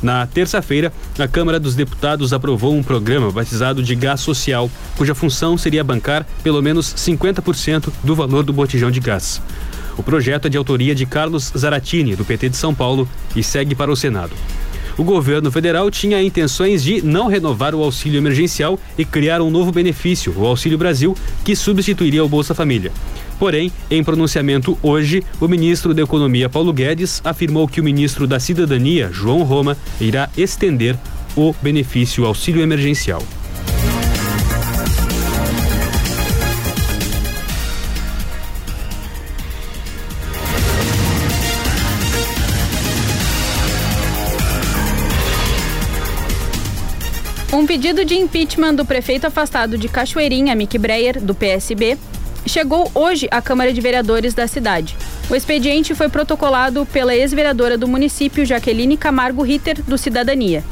Na 0.02 0.28
terça-feira, 0.28 0.94
a 1.18 1.28
Câmara 1.28 1.60
dos 1.60 1.76
Deputados 1.76 2.34
aprovou 2.34 2.76
um 2.76 2.84
programa 2.84 3.32
batizado 3.32 3.82
de 3.82 3.96
Gás 3.96 4.22
Social, 4.22 4.70
cuja 4.96 5.16
função 5.16 5.58
seria 5.58 5.84
bancar 5.84 6.26
pelo 6.44 6.62
menos 6.62 6.94
50% 6.94 7.92
do 8.04 8.16
valor 8.16 8.44
do 8.44 8.54
botijão 8.54 8.92
de 8.92 9.00
gás. 9.00 9.42
O 9.98 10.04
projeto 10.04 10.46
é 10.46 10.50
de 10.50 10.58
autoria 10.58 10.94
de 10.94 11.06
Carlos 11.08 11.52
Zaratini, 11.58 12.16
do 12.16 12.24
PT 12.24 12.50
de 12.50 12.58
São 12.58 12.74
Paulo, 12.76 13.10
e 13.36 13.42
segue 13.42 13.74
para 13.74 13.92
o 13.92 13.96
Senado. 13.96 14.34
O 14.98 15.04
governo 15.04 15.52
federal 15.52 15.92
tinha 15.92 16.24
intenções 16.24 16.84
de 16.84 17.04
não 17.04 17.28
renovar 17.28 17.76
o 17.76 17.84
auxílio 17.84 18.18
emergencial 18.18 18.80
e 18.98 19.06
criar 19.06 19.42
um 19.42 19.52
novo 19.52 19.72
benefício, 19.72 20.34
o 20.36 20.46
Auxílio 20.46 20.78
Brasil, 20.78 21.16
que 21.46 21.56
substituiria 21.56 22.26
o 22.26 22.30
Bolsa 22.30 22.56
Família. 22.56 22.92
Porém, 23.38 23.72
em 23.92 24.04
pronunciamento 24.04 24.76
hoje, 24.82 25.24
o 25.40 25.48
ministro 25.48 25.94
da 25.94 26.02
Economia 26.02 26.50
Paulo 26.50 26.74
Guedes 26.74 27.22
afirmou 27.24 27.68
que 27.68 27.80
o 27.80 27.84
ministro 27.84 28.26
da 28.26 28.40
Cidadania, 28.40 29.12
João 29.14 29.44
Roma, 29.44 29.78
irá 30.02 30.30
estender 30.36 30.98
o 31.36 31.54
benefício 31.62 32.26
auxílio 32.26 32.64
emergencial. 32.64 33.22
Pedido 47.68 48.06
de 48.06 48.16
impeachment 48.16 48.76
do 48.76 48.86
prefeito 48.86 49.28
afastado 49.28 49.78
de 49.78 49.90
Cachoeirinha, 49.90 50.56
Mick 50.56 50.78
Breyer, 50.78 51.22
do 51.22 51.36
PSB, 51.36 51.98
chegou 52.46 52.90
hoje 52.96 53.28
à 53.30 53.42
Câmara 53.42 53.74
de 53.74 53.82
Vereadores 53.82 54.34
da 54.34 54.48
cidade. 54.48 54.96
O 55.30 55.36
expediente 55.36 55.94
foi 55.94 56.08
protocolado 56.08 56.86
pela 56.86 57.14
ex-vereadora 57.14 57.78
do 57.78 57.86
município, 57.86 58.46
Jaqueline 58.46 58.96
Camargo 58.96 59.44
Ritter, 59.44 59.84
do 59.84 59.98
Cidadania. 59.98 60.64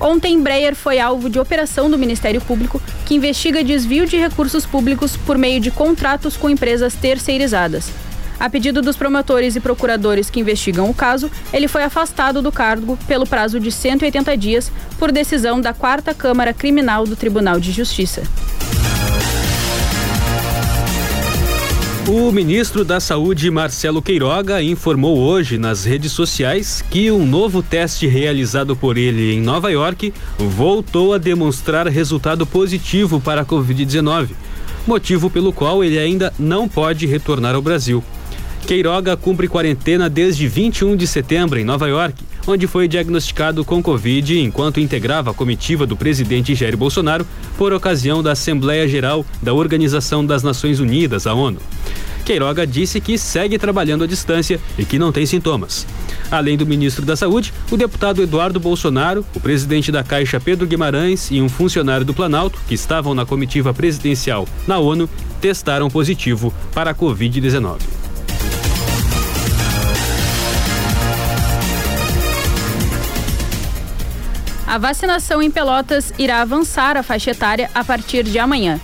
Ontem, 0.00 0.42
Breyer 0.42 0.74
foi 0.74 0.98
alvo 0.98 1.30
de 1.30 1.38
operação 1.38 1.88
do 1.88 1.96
Ministério 1.96 2.40
Público, 2.40 2.82
que 3.06 3.14
investiga 3.14 3.62
desvio 3.62 4.04
de 4.04 4.16
recursos 4.16 4.66
públicos 4.66 5.16
por 5.16 5.38
meio 5.38 5.60
de 5.60 5.70
contratos 5.70 6.36
com 6.36 6.50
empresas 6.50 6.94
terceirizadas. 6.94 7.92
A 8.40 8.48
pedido 8.48 8.80
dos 8.80 8.96
promotores 8.96 9.54
e 9.54 9.60
procuradores 9.60 10.30
que 10.30 10.40
investigam 10.40 10.88
o 10.88 10.94
caso, 10.94 11.30
ele 11.52 11.68
foi 11.68 11.82
afastado 11.82 12.40
do 12.40 12.50
cargo 12.50 12.98
pelo 13.06 13.26
prazo 13.26 13.60
de 13.60 13.70
180 13.70 14.34
dias 14.38 14.72
por 14.98 15.12
decisão 15.12 15.60
da 15.60 15.74
Quarta 15.74 16.14
Câmara 16.14 16.54
Criminal 16.54 17.06
do 17.06 17.14
Tribunal 17.14 17.60
de 17.60 17.70
Justiça. 17.70 18.22
O 22.08 22.32
ministro 22.32 22.82
da 22.82 22.98
Saúde, 22.98 23.50
Marcelo 23.50 24.00
Queiroga, 24.00 24.62
informou 24.62 25.18
hoje 25.18 25.58
nas 25.58 25.84
redes 25.84 26.10
sociais 26.10 26.82
que 26.90 27.10
um 27.10 27.26
novo 27.26 27.62
teste 27.62 28.06
realizado 28.06 28.74
por 28.74 28.96
ele 28.96 29.34
em 29.34 29.40
Nova 29.40 29.70
York 29.70 30.14
voltou 30.38 31.12
a 31.12 31.18
demonstrar 31.18 31.86
resultado 31.86 32.46
positivo 32.46 33.20
para 33.20 33.42
a 33.42 33.44
Covid-19, 33.44 34.30
motivo 34.86 35.28
pelo 35.28 35.52
qual 35.52 35.84
ele 35.84 35.98
ainda 35.98 36.32
não 36.38 36.66
pode 36.66 37.06
retornar 37.06 37.54
ao 37.54 37.62
Brasil. 37.62 38.02
Queiroga 38.66 39.16
cumpre 39.16 39.48
quarentena 39.48 40.08
desde 40.08 40.46
21 40.46 40.96
de 40.96 41.06
setembro 41.06 41.58
em 41.58 41.64
Nova 41.64 41.88
York, 41.88 42.22
onde 42.46 42.66
foi 42.66 42.86
diagnosticado 42.86 43.64
com 43.64 43.82
Covid 43.82 44.38
enquanto 44.38 44.80
integrava 44.80 45.30
a 45.30 45.34
comitiva 45.34 45.86
do 45.86 45.96
presidente 45.96 46.54
Jair 46.54 46.76
Bolsonaro 46.76 47.26
por 47.58 47.72
ocasião 47.72 48.22
da 48.22 48.32
Assembleia 48.32 48.86
Geral 48.86 49.24
da 49.42 49.52
Organização 49.52 50.24
das 50.24 50.42
Nações 50.42 50.80
Unidas, 50.80 51.26
a 51.26 51.34
ONU. 51.34 51.58
Queiroga 52.24 52.66
disse 52.66 53.00
que 53.00 53.18
segue 53.18 53.58
trabalhando 53.58 54.04
à 54.04 54.06
distância 54.06 54.60
e 54.78 54.84
que 54.84 54.98
não 54.98 55.10
tem 55.10 55.26
sintomas. 55.26 55.86
Além 56.30 56.56
do 56.56 56.64
ministro 56.64 57.04
da 57.04 57.16
Saúde, 57.16 57.52
o 57.70 57.76
deputado 57.76 58.22
Eduardo 58.22 58.60
Bolsonaro, 58.60 59.26
o 59.34 59.40
presidente 59.40 59.90
da 59.90 60.04
Caixa 60.04 60.38
Pedro 60.38 60.66
Guimarães 60.66 61.28
e 61.30 61.40
um 61.40 61.48
funcionário 61.48 62.06
do 62.06 62.14
Planalto, 62.14 62.60
que 62.68 62.74
estavam 62.74 63.14
na 63.14 63.26
comitiva 63.26 63.74
presidencial 63.74 64.46
na 64.64 64.78
ONU, 64.78 65.10
testaram 65.40 65.88
positivo 65.90 66.54
para 66.72 66.92
a 66.92 66.94
Covid-19. 66.94 67.78
A 74.70 74.78
vacinação 74.78 75.42
em 75.42 75.50
Pelotas 75.50 76.12
irá 76.16 76.40
avançar 76.40 76.96
a 76.96 77.02
faixa 77.02 77.32
etária 77.32 77.68
a 77.74 77.82
partir 77.82 78.22
de 78.22 78.38
amanhã. 78.38 78.78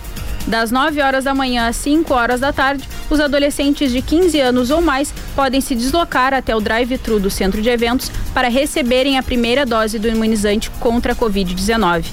Das 0.45 0.69
9 0.69 1.01
horas 1.01 1.23
da 1.23 1.33
manhã 1.33 1.69
às 1.69 1.77
5 1.77 2.13
horas 2.13 2.41
da 2.41 2.51
tarde, 2.51 2.83
os 3.09 3.21
adolescentes 3.21 3.93
de 3.93 4.01
15 4.01 4.37
anos 4.37 4.69
ou 4.69 4.81
mais 4.81 5.13
podem 5.33 5.61
se 5.61 5.73
deslocar 5.75 6.33
até 6.33 6.53
o 6.53 6.59
drive-thru 6.59 7.21
do 7.21 7.31
centro 7.31 7.61
de 7.61 7.69
eventos 7.69 8.11
para 8.33 8.49
receberem 8.49 9.17
a 9.17 9.23
primeira 9.23 9.65
dose 9.65 9.97
do 9.97 10.09
imunizante 10.09 10.69
contra 10.71 11.13
a 11.13 11.15
Covid-19. 11.15 12.07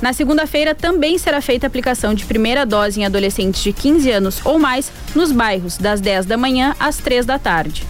Na 0.00 0.12
segunda-feira 0.12 0.72
também 0.72 1.18
será 1.18 1.40
feita 1.40 1.66
a 1.66 1.68
aplicação 1.68 2.14
de 2.14 2.24
primeira 2.24 2.64
dose 2.64 3.00
em 3.00 3.04
adolescentes 3.04 3.64
de 3.64 3.72
15 3.72 4.12
anos 4.12 4.40
ou 4.44 4.60
mais 4.60 4.92
nos 5.12 5.32
bairros, 5.32 5.76
das 5.76 6.00
10 6.00 6.24
da 6.24 6.36
manhã 6.36 6.72
às 6.78 6.98
3 6.98 7.26
da 7.26 7.36
tarde. 7.36 7.84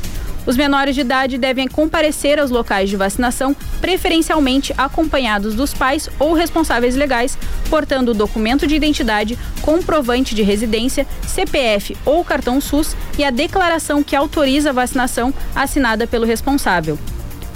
Os 0.48 0.56
menores 0.56 0.94
de 0.94 1.02
idade 1.02 1.37
devem 1.37 1.68
comparecer 1.68 2.40
aos 2.40 2.50
locais 2.50 2.88
de 2.88 2.96
vacinação, 2.96 3.54
preferencialmente 3.82 4.72
acompanhados 4.78 5.54
dos 5.54 5.74
pais 5.74 6.08
ou 6.18 6.32
responsáveis 6.32 6.96
legais, 6.96 7.37
portando 7.68 8.14
documento 8.14 8.66
de 8.66 8.74
identidade, 8.74 9.38
comprovante 9.61 10.34
de 10.34 10.42
residência, 10.42 11.06
CPF 11.26 11.94
ou 12.02 12.24
cartão 12.24 12.62
SUS 12.62 12.96
e 13.18 13.24
a 13.24 13.30
declaração 13.30 14.02
que 14.02 14.16
autoriza 14.16 14.70
a 14.70 14.72
vacinação 14.72 15.34
assinada 15.54 16.06
pelo 16.06 16.24
responsável. 16.24 16.98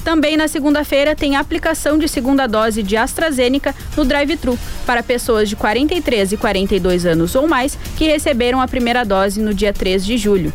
Também 0.05 0.37
na 0.37 0.46
segunda-feira 0.46 1.16
tem 1.16 1.35
aplicação 1.35 1.96
de 1.96 2.07
segunda 2.07 2.46
dose 2.46 2.83
de 2.83 2.98
AstraZeneca 2.98 3.74
no 3.96 4.05
drive-thru 4.05 4.59
para 4.85 5.02
pessoas 5.02 5.48
de 5.48 5.57
43 5.57 6.33
e 6.33 6.37
42 6.37 7.07
anos 7.07 7.35
ou 7.35 7.48
mais 7.48 7.74
que 7.96 8.05
receberam 8.05 8.61
a 8.61 8.68
primeira 8.68 9.02
dose 9.02 9.40
no 9.40 9.55
dia 9.55 9.72
3 9.72 10.05
de 10.05 10.18
julho. 10.18 10.52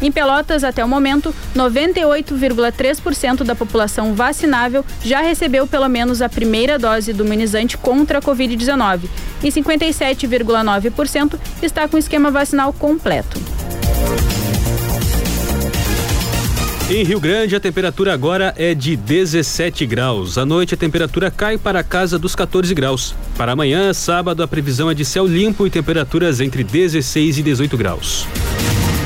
Em 0.00 0.12
Pelotas, 0.12 0.62
até 0.62 0.84
o 0.84 0.88
momento, 0.88 1.34
98,3% 1.54 3.42
da 3.44 3.54
população 3.54 4.14
vacinável 4.14 4.84
já 5.02 5.20
recebeu 5.20 5.66
pelo 5.66 5.88
menos 5.88 6.20
a 6.20 6.28
primeira 6.28 6.78
dose 6.78 7.12
do 7.12 7.24
imunizante 7.24 7.78
contra 7.78 8.18
a 8.18 8.22
Covid-19 8.22 9.02
e 9.42 9.48
57,9% 9.48 11.38
está 11.62 11.88
com 11.88 11.96
esquema 11.96 12.30
vacinal 12.30 12.72
completo. 12.72 13.40
Em 16.88 17.02
Rio 17.02 17.18
Grande, 17.18 17.56
a 17.56 17.58
temperatura 17.58 18.14
agora 18.14 18.54
é 18.56 18.72
de 18.72 18.94
17 18.94 19.84
graus. 19.86 20.38
À 20.38 20.46
noite, 20.46 20.74
a 20.74 20.76
temperatura 20.76 21.32
cai 21.32 21.58
para 21.58 21.80
a 21.80 21.82
casa 21.82 22.16
dos 22.16 22.36
14 22.36 22.72
graus. 22.76 23.12
Para 23.36 23.52
amanhã, 23.52 23.92
sábado, 23.92 24.40
a 24.40 24.46
previsão 24.46 24.88
é 24.88 24.94
de 24.94 25.04
céu 25.04 25.26
limpo 25.26 25.66
e 25.66 25.70
temperaturas 25.70 26.40
entre 26.40 26.62
16 26.62 27.38
e 27.38 27.42
18 27.42 27.76
graus. 27.76 28.24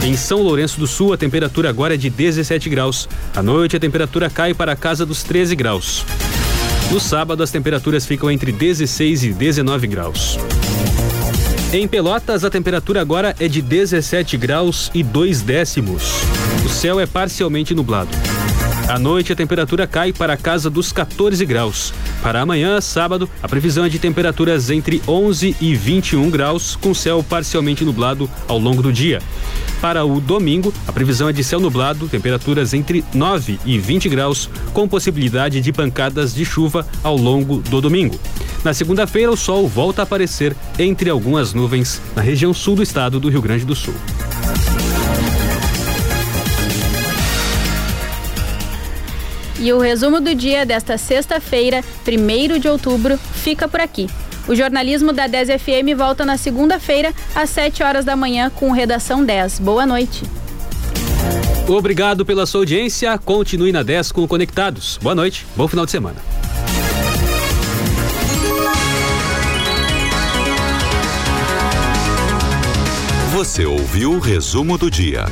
Em 0.03 0.17
São 0.17 0.43
Lourenço 0.43 0.81
do 0.81 0.87
Sul, 0.87 1.13
a 1.13 1.17
temperatura 1.17 1.69
agora 1.69 1.95
é 1.95 1.97
de 1.97 2.09
17 2.09 2.71
graus. 2.71 3.07
À 3.37 3.43
noite, 3.43 3.77
a 3.77 3.81
temperatura 3.81 4.31
cai 4.31 4.55
para 4.55 4.73
a 4.73 4.77
casa 4.77 5.05
dos 5.05 5.23
13 5.23 5.55
graus. 5.55 6.07
No 6.91 6.99
sábado, 6.99 7.43
as 7.43 7.51
temperaturas 7.51 8.07
ficam 8.07 8.31
entre 8.31 8.51
16 8.51 9.25
e 9.25 9.33
19 9.33 9.87
graus. 9.87 10.39
Em 11.73 11.87
Pelotas, 11.87 12.45
a 12.45 12.51
temperatura 12.51 13.01
agora 13.01 13.37
é 13.39 13.47
de 13.47 13.61
17 13.61 14.39
graus 14.39 14.91
e 14.95 15.03
2 15.03 15.43
décimos. 15.43 16.03
O 16.65 16.69
céu 16.69 16.99
é 16.99 17.07
parcialmente 17.07 17.75
nublado. 17.75 18.11
À 18.91 18.99
noite, 18.99 19.33
a 19.33 19.37
temperatura 19.37 19.87
cai 19.87 20.13
para 20.13 20.33
a 20.33 20.37
casa 20.37 20.69
dos 20.69 20.91
14 20.91 21.47
graus. 21.47 21.95
Para 22.21 22.41
amanhã, 22.41 22.81
sábado, 22.81 23.31
a 23.41 23.49
previsão 23.49 23.85
é 23.85 23.89
de 23.89 24.01
temperaturas 24.01 24.69
entre 24.69 25.01
11 25.07 25.57
e 25.61 25.77
21 25.77 26.29
graus, 26.29 26.75
com 26.75 26.93
céu 26.93 27.23
parcialmente 27.23 27.85
nublado 27.85 28.29
ao 28.49 28.59
longo 28.59 28.83
do 28.83 28.93
dia. 28.93 29.23
Para 29.81 30.05
o 30.05 30.21
domingo, 30.21 30.75
a 30.89 30.93
previsão 30.93 31.29
é 31.29 31.33
de 31.33 31.45
céu 31.45 31.61
nublado, 31.61 32.09
temperaturas 32.09 32.75
entre 32.75 33.05
9 33.15 33.61
e 33.65 33.79
20 33.79 34.09
graus, 34.09 34.51
com 34.73 34.89
possibilidade 34.89 35.61
de 35.61 35.73
pancadas 35.73 36.35
de 36.35 36.45
chuva 36.45 36.85
ao 37.01 37.17
longo 37.17 37.59
do 37.59 37.81
domingo. 37.81 38.19
Na 38.65 38.75
segunda-feira, 38.75 39.31
o 39.31 39.37
sol 39.37 39.69
volta 39.69 40.03
a 40.03 40.05
aparecer 40.05 40.57
entre 40.81 41.09
algumas 41.09 41.55
nuvens 41.55 42.03
na 42.17 42.23
região 42.23 42.53
sul 42.53 42.75
do 42.75 42.83
estado 42.83 43.21
do 43.21 43.29
Rio 43.29 43.41
Grande 43.41 43.65
do 43.65 43.77
Sul. 43.77 43.95
E 49.61 49.73
o 49.75 49.79
resumo 49.79 50.23
do 50.23 50.35
dia 50.35 50.65
desta 50.65 50.97
sexta-feira, 50.97 51.85
1 52.09 52.59
de 52.59 52.67
outubro, 52.67 53.19
fica 53.19 53.69
por 53.69 53.79
aqui. 53.79 54.09
O 54.49 54.55
jornalismo 54.55 55.13
da 55.13 55.27
10 55.27 55.61
FM 55.61 55.95
volta 55.95 56.25
na 56.25 56.39
segunda-feira, 56.39 57.13
às 57.35 57.51
7 57.51 57.83
horas 57.83 58.05
da 58.07 58.17
manhã, 58.17 58.51
com 58.51 58.73
Redação 58.73 59.23
10. 59.23 59.59
Boa 59.61 59.85
noite. 59.85 60.25
Obrigado 61.69 62.25
pela 62.25 62.47
sua 62.47 62.63
audiência. 62.63 63.17
Continue 63.19 63.71
na 63.71 63.83
10 63.83 64.13
com 64.13 64.27
Conectados. 64.27 64.99
Boa 65.01 65.15
noite, 65.15 65.47
bom 65.55 65.69
final 65.69 65.85
de 65.85 65.93
semana. 65.93 66.17
Você 73.33 73.65
ouviu 73.65 74.13
o 74.13 74.19
resumo 74.19 74.77
do 74.77 74.91
dia. 74.91 75.27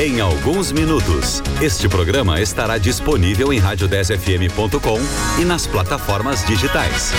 Em 0.00 0.20
alguns 0.20 0.72
minutos, 0.72 1.42
este 1.60 1.88
programa 1.88 2.40
estará 2.40 2.78
disponível 2.78 3.52
em 3.52 3.60
rádio10fm.com 3.60 4.98
e 5.40 5.44
nas 5.44 5.66
plataformas 5.66 6.44
digitais. 6.46 7.12